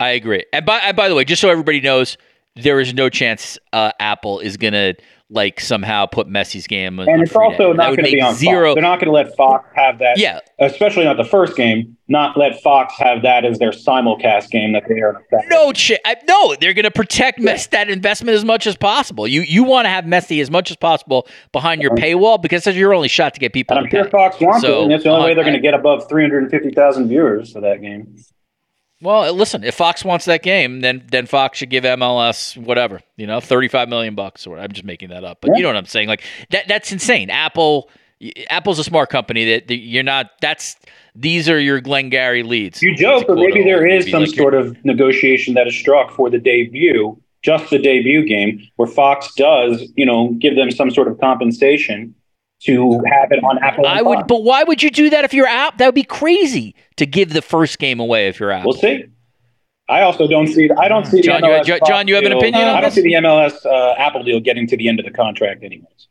[0.00, 0.44] I agree.
[0.52, 2.16] And by and by the way, just so everybody knows,
[2.56, 4.94] there is no chance uh, Apple is going to
[5.30, 6.98] like somehow put Messi's game.
[6.98, 8.70] And it's also not going to be on zero.
[8.70, 8.74] Fox.
[8.76, 10.18] They're not going to let Fox have that.
[10.18, 11.96] Yeah, especially not the first game.
[12.10, 15.22] Not let Fox have that as their simulcast game that they are.
[15.48, 17.58] No, ch- no, they're going to protect yeah.
[17.70, 19.28] that investment as much as possible.
[19.28, 22.06] You you want to have Messi as much as possible behind your uh-huh.
[22.06, 23.76] paywall because that's your only shot to get people.
[23.76, 24.10] And I'm sure pay.
[24.10, 27.08] Fox wants so, it, and that's the only way they're going to get above 350,000
[27.08, 28.16] viewers for that game.
[29.00, 33.26] Well, listen, if Fox wants that game, then then Fox should give MLS whatever, you
[33.26, 35.56] know, thirty five million bucks or I'm just making that up, but yeah.
[35.56, 36.08] you know what I'm saying?
[36.08, 37.30] Like that that's insane.
[37.30, 37.90] Apple
[38.50, 40.32] Apple's a smart company that, that you're not.
[40.40, 40.76] That's
[41.14, 42.82] these are your Glengarry leads.
[42.82, 46.28] You joke, but maybe there is some like sort of negotiation that is struck for
[46.28, 51.06] the debut, just the debut game, where Fox does, you know, give them some sort
[51.06, 52.14] of compensation
[52.60, 53.86] to have it on Apple.
[53.86, 55.78] I would, but why would you do that if you're app?
[55.78, 58.64] That would be crazy to give the first game away if you're app.
[58.64, 59.04] We'll see.
[59.88, 60.68] I also don't see.
[60.78, 61.40] I don't see Jon.
[61.40, 62.62] MLS you, Jon, you have an opinion?
[62.62, 65.64] I don't see the MLS uh, Apple deal getting to the end of the contract,
[65.64, 66.08] anyways.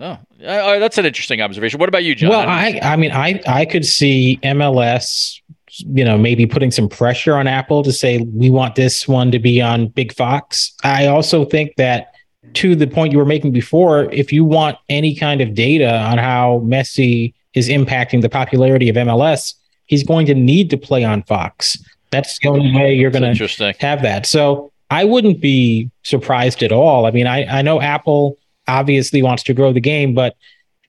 [0.00, 1.80] Oh, uh, that's an interesting observation.
[1.80, 2.30] What about you, Jon?
[2.30, 5.40] Well, I, I mean, I, I could see MLS,
[5.80, 9.40] you know, maybe putting some pressure on Apple to say we want this one to
[9.40, 10.72] be on Big Fox.
[10.84, 12.12] I also think that
[12.54, 16.18] to the point you were making before, if you want any kind of data on
[16.18, 19.54] how Messi is impacting the popularity of MLS,
[19.86, 21.78] he's going to need to play on Fox.
[22.10, 24.26] That's the only way you're going to have that.
[24.26, 27.06] So I wouldn't be surprised at all.
[27.06, 30.36] I mean, I, I know Apple obviously wants to grow the game, but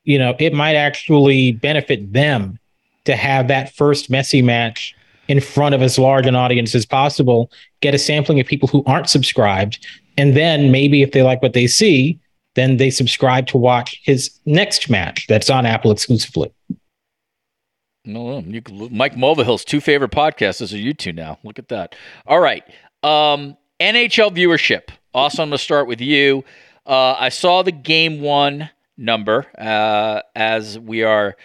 [0.03, 2.57] you know, it might actually benefit them
[3.05, 4.95] to have that first Messi match
[5.29, 8.83] in front of as large an audience as possible, get a sampling of people who
[8.85, 9.85] aren't subscribed,
[10.17, 12.19] and then maybe if they like what they see,
[12.55, 16.51] then they subscribe to watch his next match that's on Apple exclusively.
[18.03, 21.37] No, you, Mike Mulvihill's two favorite podcasts are you two now.
[21.43, 21.95] Look at that.
[22.25, 22.63] All right.
[23.03, 24.89] Um, NHL viewership.
[25.13, 26.43] Also, I'm going to start with you.
[26.87, 31.35] Uh, I saw the game one number uh, as we are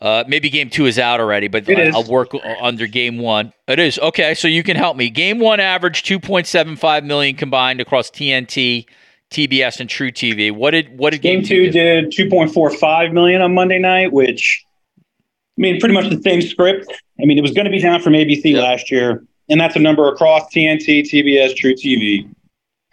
[0.00, 3.52] uh, maybe game two is out already, but I, will work under game one.
[3.68, 4.34] It is okay.
[4.34, 5.10] So you can help me.
[5.10, 8.86] Game one average two point seven five million combined across TNT,
[9.30, 10.52] TBS, and truTV.
[10.52, 13.78] What did what did game, game two, did two point four five million on Monday
[13.78, 14.64] night, which
[14.98, 16.90] I mean pretty much the same script.
[17.20, 19.80] I mean it was going to be down from ABC last year, and that's a
[19.80, 22.26] number across TNT, TBS, truTV.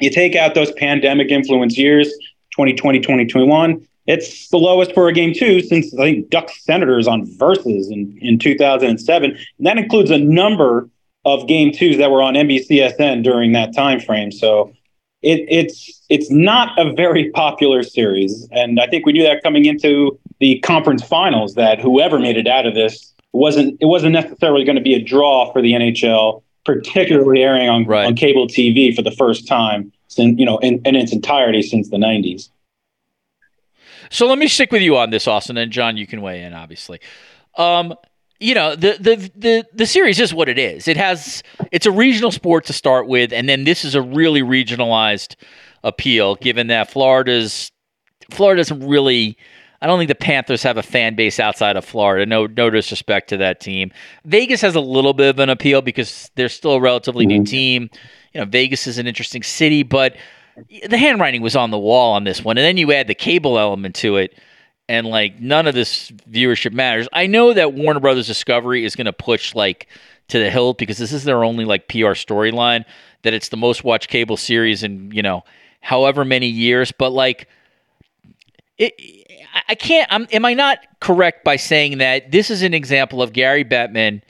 [0.01, 2.09] You take out those pandemic influence years,
[2.51, 7.25] 2020, 2021 it's the lowest for a game two since I think Ducks Senators on
[7.37, 9.31] Versus in, in 2007.
[9.31, 10.89] And that includes a number
[11.25, 14.31] of game twos that were on NBCSN during that time frame.
[14.31, 14.73] So
[15.21, 19.65] it, it's it's not a very popular series, and I think we knew that coming
[19.65, 24.63] into the conference finals that whoever made it out of this wasn't it wasn't necessarily
[24.63, 28.05] going to be a draw for the NHL, particularly airing on, right.
[28.05, 31.89] on cable TV for the first time since you know in, in its entirety since
[31.89, 32.49] the 90s.
[34.09, 36.53] So let me stick with you on this, Austin, and Jon, you can weigh in,
[36.53, 36.99] obviously.
[37.55, 37.93] Um,
[38.39, 40.87] you know the, the the the series is what it is.
[40.87, 41.41] It has
[41.71, 45.35] it's a regional sport to start with, and then this is a really regionalized
[45.83, 47.71] appeal, given that Florida's
[48.31, 49.37] Florida doesn't really.
[49.79, 52.25] I don't think the Panthers have a fan base outside of Florida.
[52.25, 53.91] No, no disrespect to that team.
[54.25, 57.43] Vegas has a little bit of an appeal because they're still a relatively mm-hmm.
[57.43, 57.89] new team.
[58.33, 60.15] You know, Vegas is an interesting city, but
[60.87, 63.59] the handwriting was on the wall on this one, and then you add the cable
[63.59, 64.37] element to it,
[64.89, 67.07] and like none of this viewership matters.
[67.13, 69.87] I know that Warner Brothers Discovery is going to push like
[70.29, 72.85] to the hill because this is their only like PR storyline.
[73.21, 75.43] that it's the most watched cable series in you know
[75.81, 77.47] however many years, but like
[78.77, 78.93] it.
[79.69, 80.07] I can't.
[80.11, 84.21] I'm, am I not correct by saying that this is an example of Gary Bettman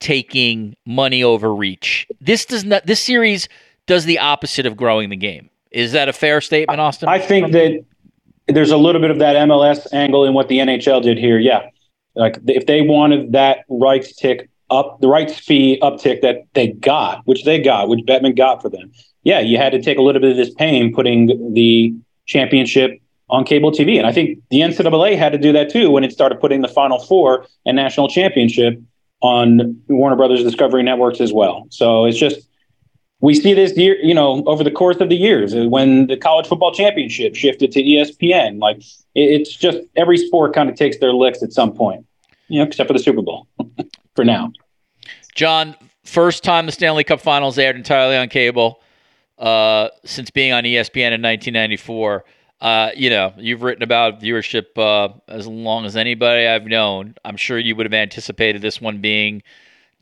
[0.00, 2.08] taking money over reach?
[2.20, 2.86] This does not.
[2.86, 3.48] This series
[3.86, 5.50] does the opposite of growing the game.
[5.70, 7.08] Is that a fair statement, Austin?
[7.08, 7.84] I think that
[8.48, 11.38] there's a little bit of that MLS angle in what the NHL did here.
[11.38, 11.68] Yeah,
[12.14, 17.22] like if they wanted that rights tick up, the rights fee uptick that they got,
[17.24, 18.92] which they got, which Bettman got for them.
[19.22, 21.94] Yeah, you had to take a little bit of this pain putting the
[22.26, 26.02] championship on cable TV, and I think the NCAA had to do that too when
[26.02, 28.80] it started putting the Final Four and national championship
[29.20, 31.66] on Warner Brothers Discovery networks as well.
[31.70, 32.40] So it's just
[33.20, 36.16] we see this year, you know, over the course of the years uh, when the
[36.16, 38.60] college football championship shifted to ESPN.
[38.60, 38.82] Like
[39.14, 42.06] it's just every sport kind of takes their licks at some point,
[42.48, 43.46] you know, except for the Super Bowl
[44.16, 44.52] for now.
[45.34, 48.80] Jon, first time the Stanley Cup Finals aired entirely on cable
[49.38, 52.24] uh, since being on ESPN in 1994.
[52.60, 57.14] Uh, you know, you've written about viewership uh, as long as anybody I've known.
[57.24, 59.42] I'm sure you would have anticipated this one being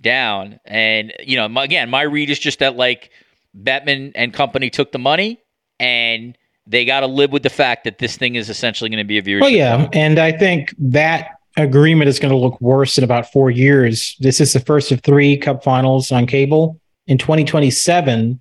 [0.00, 0.61] down.
[0.64, 3.11] And you know, my, again, my read is just that like
[3.56, 5.40] Bettman and company took the money
[5.80, 9.04] and they got to live with the fact that this thing is essentially going to
[9.04, 9.40] be a viewership.
[9.40, 13.50] Well, yeah, and I think that agreement is going to look worse in about four
[13.50, 14.16] years.
[14.20, 18.40] This is the first of three Cup Finals on cable in 2027.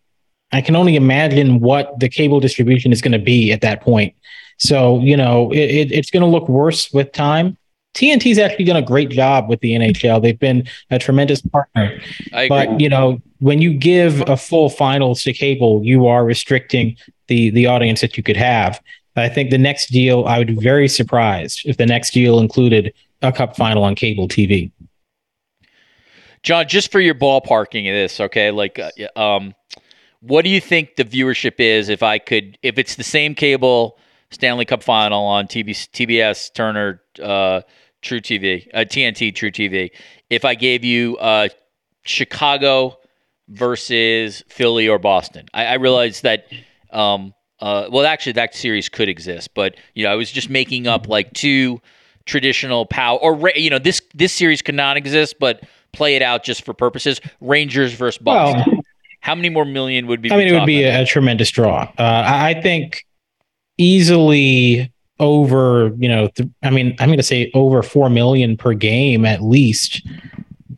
[0.51, 4.13] I can only imagine what the cable distribution is going to be at that point.
[4.57, 7.57] So you know, it, it, it's going to look worse with time.
[7.97, 10.21] TNT's actually done a great job with the NHL.
[10.21, 11.99] They've been a tremendous partner.
[12.31, 17.49] But you know, when you give a full finals to cable, you are restricting the
[17.49, 18.79] the audience that you could have.
[19.15, 22.93] I think the next deal, I would be very surprised if the next deal included
[23.23, 24.71] a cup final on cable TV.
[26.43, 28.51] Jon, just for your ballparking of this, okay?
[28.51, 29.55] Like, uh, um,
[30.21, 33.97] what do you think the viewership is if I could, if it's the same cable
[34.29, 37.61] Stanley Cup final on TB, TBS, Turner, uh,
[38.03, 39.91] truTV, uh, TNT truTV.
[40.29, 41.49] If I gave you uh,
[42.03, 42.97] Chicago
[43.49, 46.45] versus Philly or Boston, I, I realized that.
[46.91, 50.85] Um, uh, well, actually, that series could exist, but you know, I was just making
[50.85, 51.81] up like two
[52.25, 56.43] traditional power, or you know, this this series could not exist, but play it out
[56.43, 57.19] just for purposes.
[57.41, 58.63] Rangers versus Boston.
[58.67, 58.81] Well,
[59.21, 60.31] How many more million would be?
[60.31, 61.91] I mean, it would be a, a, tremendous draw.
[61.97, 63.05] Uh, I think
[63.77, 68.73] easily over, you know, th- I mean, I'm going to say over 4 million per
[68.73, 70.05] game at least.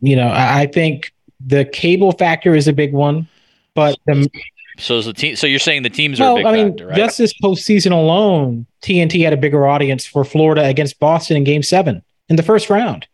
[0.00, 1.12] You know, I, I think
[1.44, 3.28] the cable factor is a big one,
[3.74, 4.30] but the,
[4.78, 5.36] so is the team.
[5.36, 6.40] So you're saying the teams are.
[6.40, 6.96] No, I mean, factor, right?
[6.96, 11.62] just this postseason alone, TNT had a bigger audience for Florida against Boston in Game
[11.62, 13.06] Seven in the first round.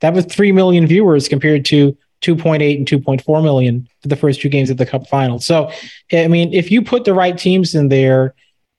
[0.00, 4.48] That was three million viewers compared to 2.8 and 2.4 million for the first two
[4.48, 5.38] games of the Cup final.
[5.38, 5.70] So,
[6.12, 8.34] I mean, if you put the right teams in there,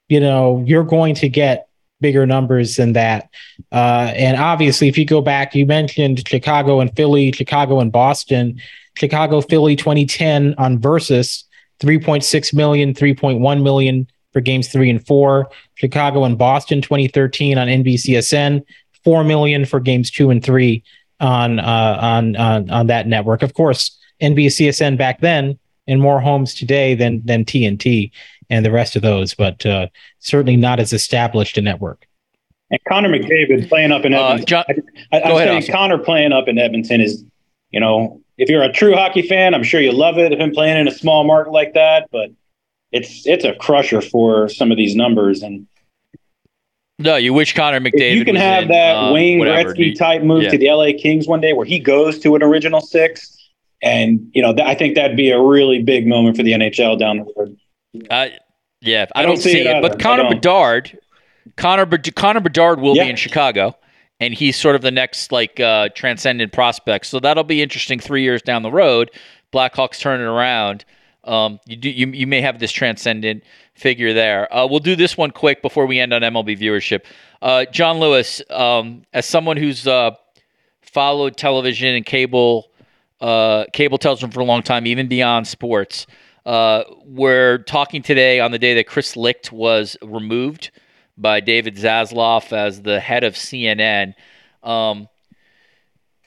[0.09, 1.67] you know, you're going to get
[2.01, 3.29] bigger numbers than that.
[3.71, 8.59] Uh, and obviously, if you go back, you mentioned Chicago and Philly, Chicago and Boston,
[8.97, 11.45] Chicago, Philly 2010 on Versus,
[11.79, 15.49] 3.6 million, 3.1 million for games three and four.
[15.75, 18.63] Chicago and Boston 2013 on NBCSN,
[19.03, 20.83] 4 million for games two and three
[21.19, 23.41] on, uh, on, on, on that network.
[23.41, 28.11] Of course, NBCSN back then and more homes today than, than TNT
[28.51, 29.87] and the rest of those, but uh,
[30.19, 32.05] certainly not as established a network.
[32.69, 34.43] And Connor McDavid playing up in uh, Edmonton.
[34.43, 34.65] Uh, Jon,
[35.11, 37.23] I, I, I saying Connor playing up in Edmonton is,
[37.71, 40.31] you know, if you're a true hockey fan, I'm sure you love it.
[40.31, 42.29] If him playing in a small market like that, but
[42.91, 45.43] it's it's a crusher for some of these numbers.
[45.43, 45.67] And
[46.99, 48.15] no, you wish Connor McDavid.
[48.15, 49.73] you can have in, that uh, Wayne whatever.
[49.73, 50.51] Gretzky type move yeah.
[50.51, 53.37] to the LA Kings one day, where he goes to an original six,
[53.81, 56.99] and you know, th- I think that'd be a really big moment for the NHL
[56.99, 57.57] down the road.
[58.09, 58.27] Uh,
[58.81, 60.97] yeah, I, I don't, don't, see, it, it but Connor Bedard,
[61.55, 63.03] Connor Connor Bedard will yeah.
[63.03, 63.75] be in Chicago,
[64.19, 67.05] and he's sort of the next like uh, transcendent prospect.
[67.05, 67.99] So that'll be interesting.
[67.99, 69.11] Three years down the road,
[69.53, 70.85] Blackhawks turn it around.
[71.23, 73.43] Um, you do you you may have this transcendent
[73.75, 74.53] figure there.
[74.53, 77.03] Uh, we'll do this one quick before we end on MLB viewership.
[77.41, 80.11] Uh, Jon Lewis, um, as someone who's uh,
[80.81, 82.71] followed television and cable
[83.21, 86.07] uh, cable television for a long time, even beyond sports.
[86.45, 90.71] Uh, we're talking today on the day that Chris Licht was removed
[91.17, 94.15] by David Zaslav as the head of CNN.
[94.63, 95.07] Um,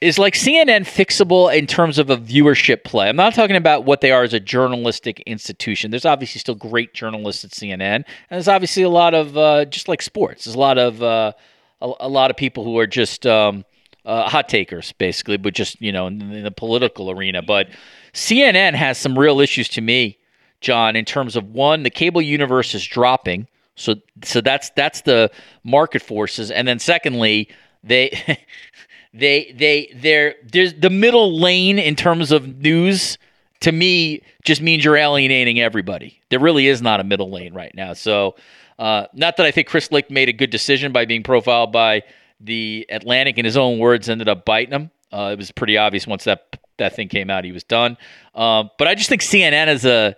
[0.00, 3.08] is like CNN fixable in terms of a viewership play?
[3.08, 5.90] I'm not talking about what they are as a journalistic institution.
[5.90, 9.88] There's obviously still great journalists at CNN, and there's obviously a lot of uh, just
[9.88, 10.44] like sports.
[10.44, 11.32] There's a lot of uh,
[11.80, 13.64] a, a, lot of people who are just um,
[14.04, 17.40] uh, hot takers, basically, but just you know in, in the political arena.
[17.40, 17.68] But
[18.14, 20.18] CNN has some real issues to me
[20.64, 23.46] Jon, in terms of one, the cable universe is dropping.
[23.76, 25.30] So so that's that's the
[25.62, 26.50] market forces.
[26.50, 27.50] And then secondly,
[27.84, 28.38] they
[29.14, 33.18] they they they're there's the middle lane in terms of news
[33.60, 36.18] to me just means you're alienating everybody.
[36.30, 37.92] There really is not a middle lane right now.
[37.92, 38.34] So
[38.78, 42.02] uh, not that I think Chris Licht made a good decision by being profiled by
[42.40, 43.36] the Atlantic.
[43.38, 44.90] In his own words, ended up biting him.
[45.12, 47.96] Uh, it was pretty obvious once that that thing came out, he was done.
[48.34, 50.16] Uh, but I just think CNN as a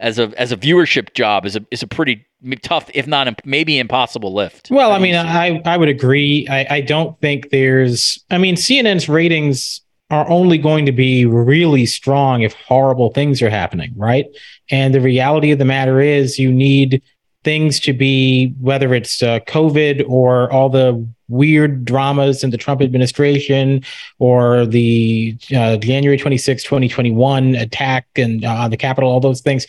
[0.00, 2.26] as a as a viewership job is a is a pretty
[2.62, 4.68] tough, if not maybe impossible lift.
[4.70, 6.46] Well, I mean, I I would agree.
[6.48, 8.22] I, I don't think there's.
[8.30, 9.80] I mean, CNN's ratings
[10.10, 14.26] are only going to be really strong if horrible things are happening, right?
[14.70, 17.02] And the reality of the matter is, you need
[17.44, 22.82] things to be whether it's uh, COVID or all the weird dramas in the Trump
[22.82, 23.82] administration
[24.18, 29.66] or the uh, January 26, 2021 attack and uh, on the Capitol, all those things.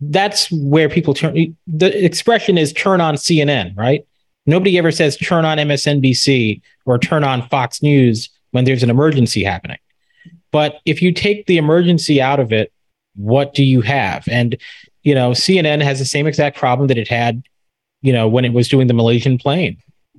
[0.00, 1.56] That's where people turn.
[1.66, 4.06] The expression is turn on CNN, right?
[4.46, 9.44] Nobody ever says turn on MSNBC or turn on Fox News when there's an emergency
[9.44, 9.78] happening.
[10.50, 12.72] But if you take the emergency out of it,
[13.16, 14.26] what do you have?
[14.28, 14.56] And
[15.04, 17.42] you know, CNN has the same exact problem that it had,
[18.00, 19.76] you know, when it was doing the Malaysian plane.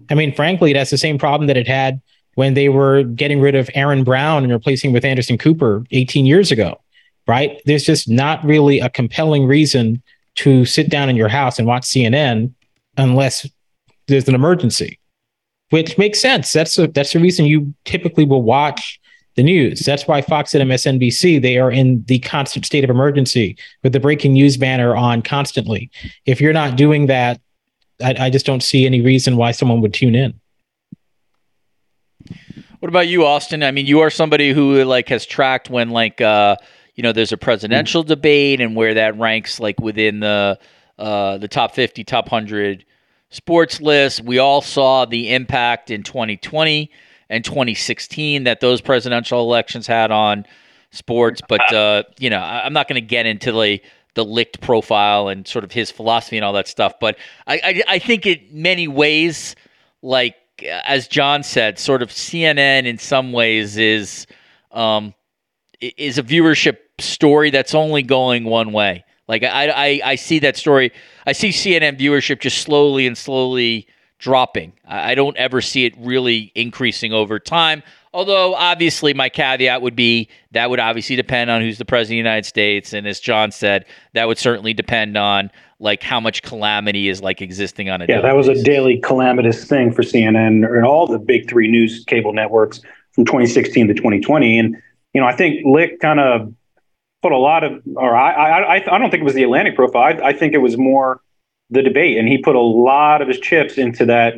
[0.10, 2.02] I mean, frankly, that's the same problem that it had
[2.36, 6.52] when they were getting rid of Aaron Brown and replacing with Anderson Cooper 18 years
[6.52, 6.82] ago,
[7.28, 7.62] right?
[7.66, 10.04] There's just not really a compelling reason
[10.36, 12.54] to sit down in your house and watch CNN
[12.98, 13.50] unless
[14.08, 15.00] there's an emergency,
[15.70, 16.52] which makes sense.
[16.52, 19.00] That's a, that's the reason you typically will watch
[19.36, 19.82] the news.
[19.82, 24.00] That's why Fox and MSNBC they are in the constant state of emergency with the
[24.00, 25.89] breaking news banner on constantly.
[26.26, 27.39] If you're not doing that,
[28.04, 30.39] I, I just don't see any reason why someone would tune in.
[32.80, 33.64] What about you, Austin?
[33.64, 36.58] I mean, you are somebody who like has tracked when like uh,
[36.96, 38.10] you know there's a presidential mm-hmm.
[38.10, 40.60] debate and where that ranks like within the
[40.98, 42.86] uh, the top 50, top 100
[43.30, 44.22] sports list.
[44.22, 46.91] We all saw the impact in 2020
[47.30, 50.46] and 2016 that those presidential elections had on
[50.91, 51.41] sports.
[51.48, 53.82] But uh, you know, I'm not going to get into the
[54.16, 56.93] the Licht profile and sort of his philosophy and all that stuff.
[56.99, 59.55] But I, I, I think in many ways,
[60.01, 64.26] like as Jon said, sort of CNN in some ways is
[64.72, 65.13] um,
[65.80, 69.03] is a viewership story that's only going one way.
[69.28, 70.91] Like I, I, I see that story.
[71.26, 73.88] I see CNN viewership just slowly and slowly
[74.20, 74.74] dropping.
[74.88, 77.84] I don't ever see it really increasing over time.
[78.16, 82.24] Although, obviously, my caveat would be that would obviously depend on who's the president of
[82.24, 82.93] the United States.
[82.93, 87.41] And as Jon said, that would certainly depend on like how much calamity is like
[87.41, 88.61] existing on a yeah that was basis.
[88.61, 92.80] a daily calamitous thing for cnn and all the big three news cable networks
[93.11, 94.78] from 2016 to 2020 and
[95.11, 96.53] you know i think Licht kind of
[97.22, 100.01] put a lot of or i i i don't think it was the atlantic profile
[100.24, 101.20] i, I think it was more
[101.70, 104.36] the debate, and he put a lot of his chips into that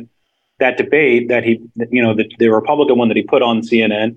[0.58, 4.16] that debate that he, you know, the, the Republican one that he put on CNN,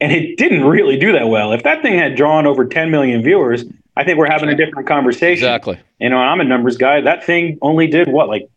[0.00, 1.52] and it didn't really do that well.
[1.52, 3.64] If that thing had drawn over 10 million viewers,
[3.96, 5.44] I think we're having a different conversation.
[5.44, 5.78] Exactly.
[5.98, 7.00] You know, I'm a numbers guy.
[7.00, 8.48] That thing only did what, like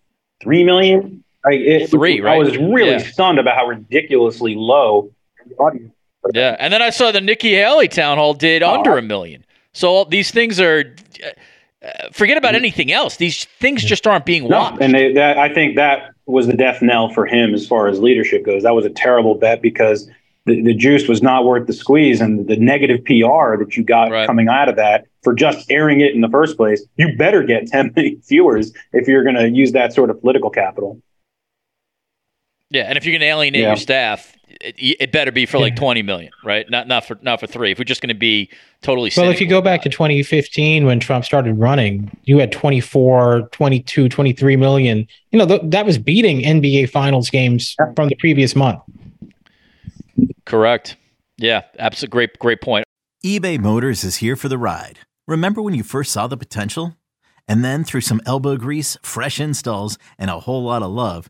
[0.41, 1.23] three million?
[1.43, 2.35] I, it, Three, right?
[2.35, 2.97] I was really yeah.
[2.99, 5.11] stunned about how ridiculously low
[5.47, 5.91] the audience.
[6.33, 8.75] Yeah, and then I saw the Nikki Haley town hall did oh.
[8.75, 9.43] under a million.
[9.73, 10.95] So these things are
[11.83, 13.17] uh, forget about anything else.
[13.17, 14.79] These things just aren't being watched.
[14.79, 17.87] No, and they, that, I think that was the death knell for him as far
[17.87, 18.63] as leadership goes.
[18.63, 20.09] That was a terrible bet because
[20.45, 24.11] the, the juice was not worth the squeeze, and the negative PR that you got
[24.11, 24.25] right.
[24.25, 26.83] coming out of that for just airing it in the first place.
[26.97, 30.49] You better get 10 million viewers if you're going to use that sort of political
[30.49, 30.99] capital.
[32.69, 33.67] Yeah, and if you're going to alienate yeah.
[33.67, 34.30] your staff,
[34.61, 36.69] it, it, better be for like 20 million, right?
[36.69, 37.71] Not not for not for three.
[37.71, 38.49] If we're just going to be
[38.81, 43.49] totally well, if you go back to 2015 when Trump started running, you had 24,
[43.51, 45.07] 22, 23 million.
[45.31, 48.81] You know th- that was beating NBA Finals games from the previous month.
[50.45, 50.95] Correct.
[51.37, 52.11] Yeah, absolutely.
[52.11, 52.85] Great, great point.
[53.23, 54.99] eBay Motors is here for the ride.
[55.27, 56.95] Remember when you first saw the potential,
[57.47, 61.29] and then through some elbow grease, fresh installs, and a whole lot of love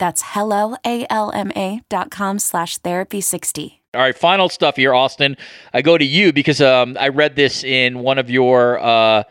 [0.00, 3.74] That's helloalma.com slash therapy60.
[3.92, 5.36] All right, final stuff here, Austin.
[5.74, 9.24] I go to you because um, I read this in one of your uh,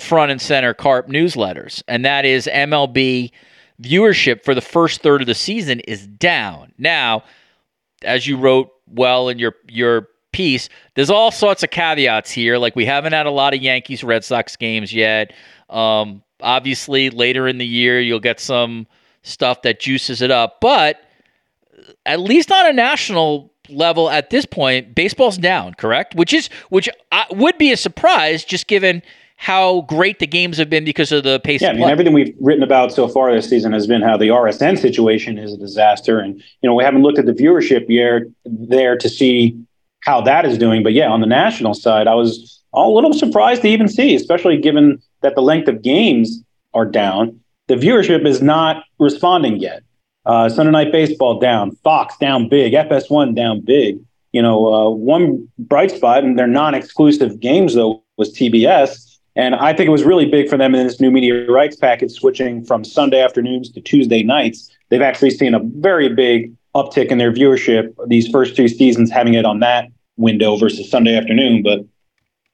[0.00, 3.32] front and center Karp newsletters, and that is MLB
[3.82, 6.72] viewership for the first third of the season is down.
[6.78, 7.24] Now,
[8.02, 12.56] as you wrote well in your your piece, there's all sorts of caveats here.
[12.56, 15.34] Like we haven't had a lot of Yankees Red Sox games yet.
[15.68, 18.86] Um, obviously, later in the year, you'll get some
[19.24, 21.00] stuff that juices it up, but
[22.06, 26.14] at least on a national level at this point, baseball's down, correct?
[26.14, 29.02] Which is which I, would be a surprise just given
[29.36, 31.60] how great the games have been because of the pace.
[31.60, 34.28] Yeah, I mean everything we've written about so far this season has been how the
[34.28, 38.28] RSN situation is a disaster, and you know we haven't looked at the viewership year
[38.44, 39.58] there to see
[40.00, 40.82] how that is doing.
[40.82, 44.58] But yeah, on the national side, I was a little surprised to even see, especially
[44.58, 46.42] given that the length of games
[46.74, 47.40] are down.
[47.66, 49.82] The viewership is not responding yet.
[50.26, 53.98] Uh, Sunday Night Baseball down, Fox down big, FS1 down big.
[54.32, 59.72] You know, uh, one bright spot in their non-exclusive games though was TBS, and I
[59.72, 62.84] think it was really big for them in this new media rights package, switching from
[62.84, 64.70] Sunday afternoons to Tuesday nights.
[64.88, 69.34] They've actually seen a very big uptick in their viewership these first two seasons, having
[69.34, 71.62] it on that window versus Sunday afternoon.
[71.62, 71.80] But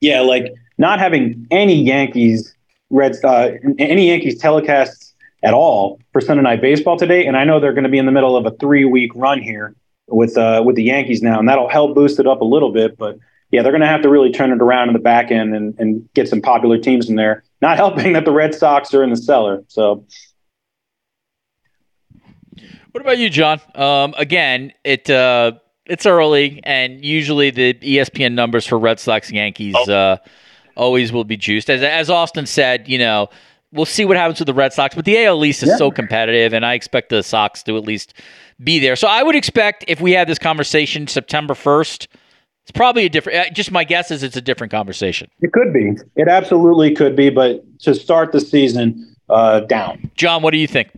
[0.00, 2.54] yeah, like not having any Yankees
[2.90, 4.99] Reds, uh, any Yankees telecasts
[5.42, 7.26] at all for Sunday Night Baseball today.
[7.26, 9.40] And I know they're going to be in the middle of a three week run
[9.40, 9.74] here
[10.08, 12.96] with uh, with the Yankees now, and that'll help boost it up a little bit.
[12.98, 13.18] But
[13.50, 15.78] yeah, they're going to have to really turn it around in the back end and,
[15.78, 17.44] and get some popular teams in there.
[17.60, 19.64] Not helping that the Red Sox are in the cellar.
[19.68, 20.04] So.
[22.92, 23.60] What about you, Jon?
[23.76, 25.52] Um, again, it uh,
[25.86, 29.92] it's early, and usually the ESPN numbers for Red Sox Yankees oh.
[29.92, 30.16] uh,
[30.76, 31.70] always will be juiced.
[31.70, 33.28] As as Austin said, you know,
[33.72, 34.94] we'll see what happens with the Red Sox.
[34.94, 35.76] But the AL East is yeah.
[35.76, 38.14] so competitive, and I expect the Sox to at least
[38.62, 38.96] be there.
[38.96, 42.08] So I would expect if we had this conversation September first,
[42.62, 43.38] it's probably a different.
[43.38, 45.30] Uh, just my guess is it's a different conversation.
[45.40, 45.96] It could be.
[46.16, 47.30] It absolutely could be.
[47.30, 50.90] But to start the season uh, down, Jon, what do you think?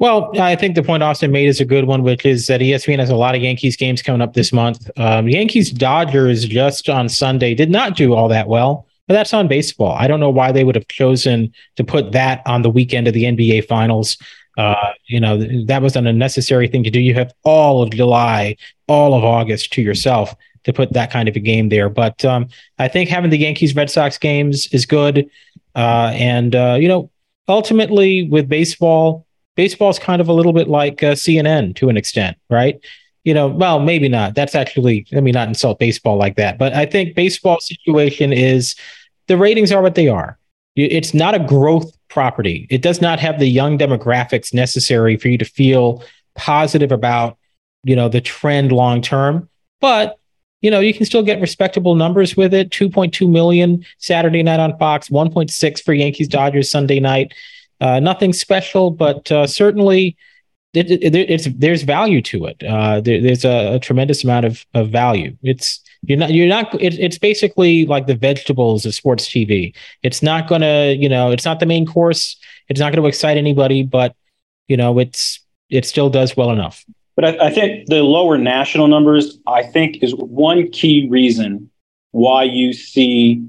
[0.00, 3.00] Well, I think the point Austin made is a good one, which is that ESPN
[3.00, 4.88] has a lot of Yankees games coming up this month.
[4.96, 8.86] Um, Yankees Dodgers just on Sunday did not do all that well.
[9.08, 9.96] But that's on baseball.
[9.98, 13.14] I don't know why they would have chosen to put that on the weekend of
[13.14, 14.18] the NBA Finals.
[14.58, 17.00] Uh, you know, that was an unnecessary thing to do.
[17.00, 18.56] You have all of July,
[18.86, 20.34] all of August to yourself
[20.64, 21.88] to put that kind of a game there.
[21.88, 22.48] But um,
[22.78, 25.30] I think having the Yankees Red Sox games is good.
[25.74, 27.10] Uh, and, uh, you know,
[27.48, 31.96] ultimately with baseball, baseball is kind of a little bit like uh, CNN to an
[31.96, 32.78] extent, right?
[33.28, 34.34] You know, well, maybe not.
[34.34, 36.56] That's actually, let me not insult baseball like that.
[36.56, 38.74] But I think baseball situation is
[39.26, 40.38] the ratings are what they are.
[40.76, 42.66] It's not a growth property.
[42.70, 46.02] It does not have the young demographics necessary for you to feel
[46.36, 47.36] positive about,
[47.84, 49.46] you know, the trend long term.
[49.78, 50.18] But
[50.62, 52.70] you know, you can still get respectable numbers with it.
[52.70, 57.34] 2.2 million Saturday night on Fox, 1.6 for Yankees Dodgers Sunday night.
[57.78, 60.16] Uh, nothing special, but uh, certainly
[60.78, 62.62] it, it, it's there's value to it.
[62.62, 65.36] Uh, there, there's a, a, tremendous amount of, of value.
[65.42, 70.22] It's you're not you're not it, it's basically like the vegetables of sports tv it's
[70.22, 72.36] not gonna you know it's not the main course
[72.68, 74.14] it's not going to excite anybody but
[74.68, 76.84] you know it's it still does well enough
[77.16, 81.70] but I, I think the lower national numbers i think is one key reason
[82.12, 83.44] why you see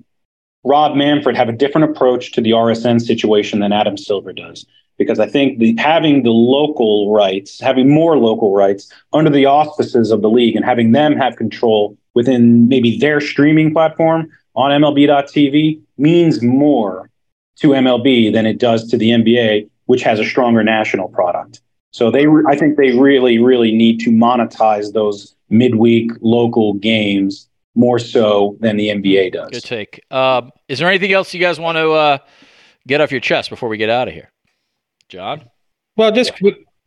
[0.63, 4.65] rob manfred have a different approach to the rsn situation than adam silver does
[5.00, 10.12] because I think the, having the local rights, having more local rights under the auspices
[10.12, 15.82] of the league and having them have control within maybe their streaming platform on MLB.tv
[15.97, 17.10] means more
[17.56, 21.62] to MLB than it does to the NBA which has a stronger national product.
[21.89, 27.97] So they, I think they really, really need to monetize those midweek local games more
[27.97, 29.50] so than the NBA does.
[29.50, 30.06] Good take.
[30.12, 32.18] Um, is there anything else you guys want to uh,
[32.86, 34.32] get off your chest before we get out of here,
[35.10, 35.43] Jon?
[35.97, 36.32] Well, just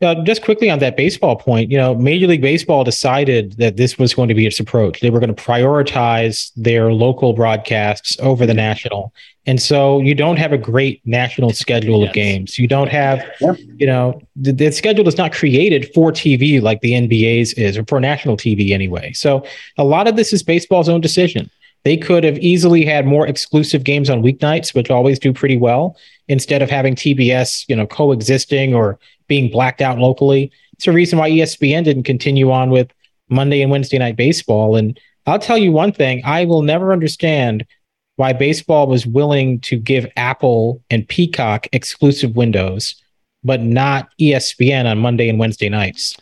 [0.02, 3.98] uh, just quickly on that baseball point, you know, Major League Baseball decided that this
[3.98, 5.00] was going to be its approach.
[5.00, 9.12] They were going to prioritize their local broadcasts over the national.
[9.46, 12.08] And so you don't have a great national schedule yes.
[12.08, 12.58] of games.
[12.58, 13.54] You don't have, yeah.
[13.76, 17.84] you know, the, the, schedule is not created for TV like the NBA's is, or
[17.84, 19.12] for national TV anyway.
[19.12, 19.44] So
[19.78, 21.50] a lot of this is baseball's own decision.
[21.84, 25.96] They could have easily had more exclusive games on weeknights, which always do pretty well,
[26.28, 30.52] instead of having TBS, you know, coexisting or being blacked out locally.
[30.74, 32.92] It's a reason why ESPN didn't continue on with
[33.28, 34.76] Monday and Wednesday night baseball.
[34.76, 37.66] And I'll tell you one thing, I will never understand
[38.16, 42.94] why baseball was willing to give Apple and Peacock exclusive windows,
[43.42, 46.16] but not ESPN on Monday and Wednesday nights.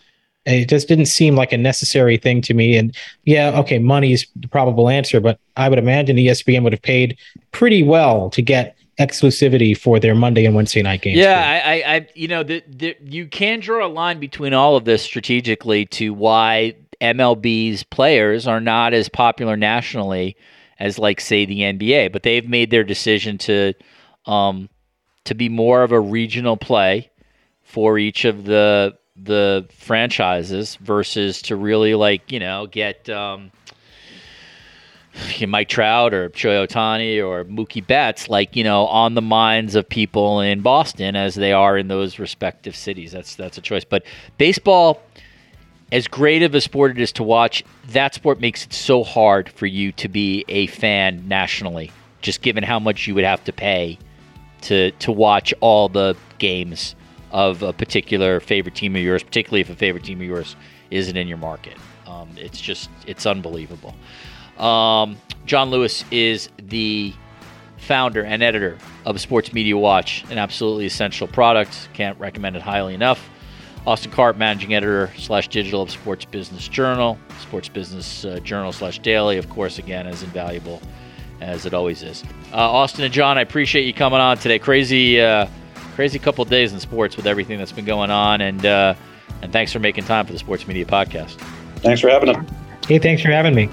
[0.51, 2.77] It just didn't seem like a necessary thing to me.
[2.77, 2.95] And
[3.25, 7.17] yeah, okay, money is the probable answer, but I would imagine ESPN would have paid
[7.53, 11.19] pretty well to get exclusivity for their Monday and Wednesday night games.
[11.19, 14.85] Yeah, I, I, you know, the, the, you can draw a line between all of
[14.85, 20.37] this strategically to why MLB's players are not as popular nationally
[20.79, 22.13] as, like, say, the NBA.
[22.13, 23.73] But they've made their decision to,
[24.27, 24.69] um,
[25.25, 27.11] to be more of a regional play
[27.63, 33.51] for each of the the franchises versus to really like you know get um,
[35.49, 39.89] Mike Trout or Shohei Ohtani or Mookie Betts, like you know, on the minds of
[39.89, 43.13] people in Boston as they are in those respective cities.
[43.13, 43.85] That's that's a choice.
[43.85, 44.05] But
[44.39, 45.03] baseball,
[45.93, 49.49] as great of a sport it is to watch, that sport makes it so hard
[49.49, 51.91] for you to be a fan nationally.
[52.21, 53.99] Just given how much you would have to pay
[54.63, 56.95] to to watch all the games
[57.31, 60.57] of a particular favorite team of yours, particularly if a favorite team of yours
[60.91, 61.77] isn't in your market.
[62.07, 63.95] Um, it's just it's unbelievable.
[64.59, 65.17] Um,
[65.47, 67.13] Jon Lewis is the
[67.79, 71.89] founder and editor of Sports Media Watch, an absolutely essential product.
[71.95, 73.29] Can't recommend it highly enough.
[73.87, 78.99] Austin Karp, managing editor slash digital of Sports Business Journal, Sports Business uh, Journal slash
[78.99, 80.83] daily, of course, again, as invaluable
[81.41, 82.23] as it always is.
[82.53, 84.59] Uh, Austin and Jon, I appreciate you coming on today.
[84.59, 85.47] Crazy, uh,
[86.01, 88.95] crazy couple days in sports with everything that's been going on, and uh,
[89.43, 91.33] and thanks for making time for the Sports Media Podcast.
[91.81, 92.43] Thanks for having us.
[92.89, 93.69] Hey, thanks for having me.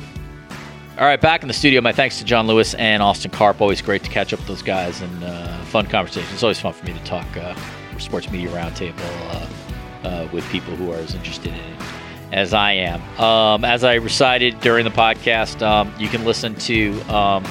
[0.97, 1.79] All right, back in the studio.
[1.79, 3.61] My thanks to Jon Lewis and Austin Karp.
[3.61, 6.27] Always great to catch up with those guys and uh, fun conversation.
[6.33, 7.55] It's always fun for me to talk uh,
[7.97, 8.99] sports media roundtable
[10.03, 11.81] uh, uh, with people who are as interested in it
[12.33, 13.01] as I am.
[13.21, 17.45] Um, as I recited during the podcast, um, you can listen to um,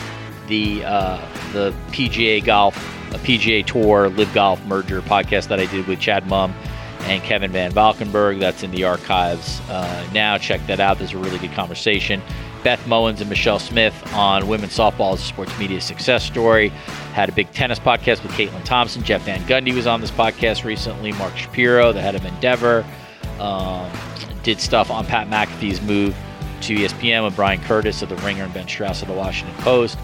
[0.48, 2.76] the uh, the PGA Golf,
[3.12, 6.54] a PGA Tour, LIV Golf merger podcast that I did with Chad Mumm
[7.02, 8.38] and Kevin Van Valkenburg.
[8.40, 10.38] That's in the archives uh, now.
[10.38, 10.98] Check that out.
[10.98, 12.20] There's a really good conversation.
[12.64, 16.70] Beth Mowins and Michelle Smith on women's softball as a sports media success story.
[17.14, 19.04] Had a big tennis podcast with Caitlin Thompson.
[19.04, 21.12] Jeff Van Gundy was on this podcast recently.
[21.12, 22.84] Mark Shapiro, the head of Endeavor,
[23.38, 23.88] um,
[24.42, 26.16] did stuff on Pat McAfee's move
[26.62, 29.96] to ESPN with Bryan Curtis of The Ringer and Ben Strauss of The Washington Post.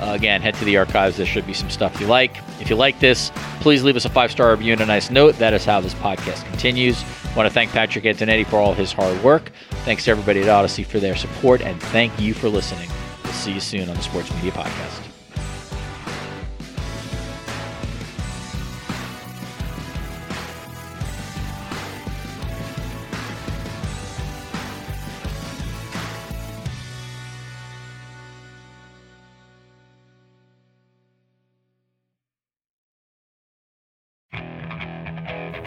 [0.00, 1.16] Uh, again, head to the archives.
[1.18, 2.38] There should be some stuff you like.
[2.60, 3.30] If you like this,
[3.60, 5.36] please leave us a five star review and a nice note.
[5.36, 7.04] That is how this podcast continues.
[7.30, 9.52] I want to thank Patrick Antonetti for all his hard work.
[9.84, 12.90] Thanks to everybody at Audacy for their support, and thank you for listening.
[13.24, 15.09] We'll see you soon on the Sports Media Podcast.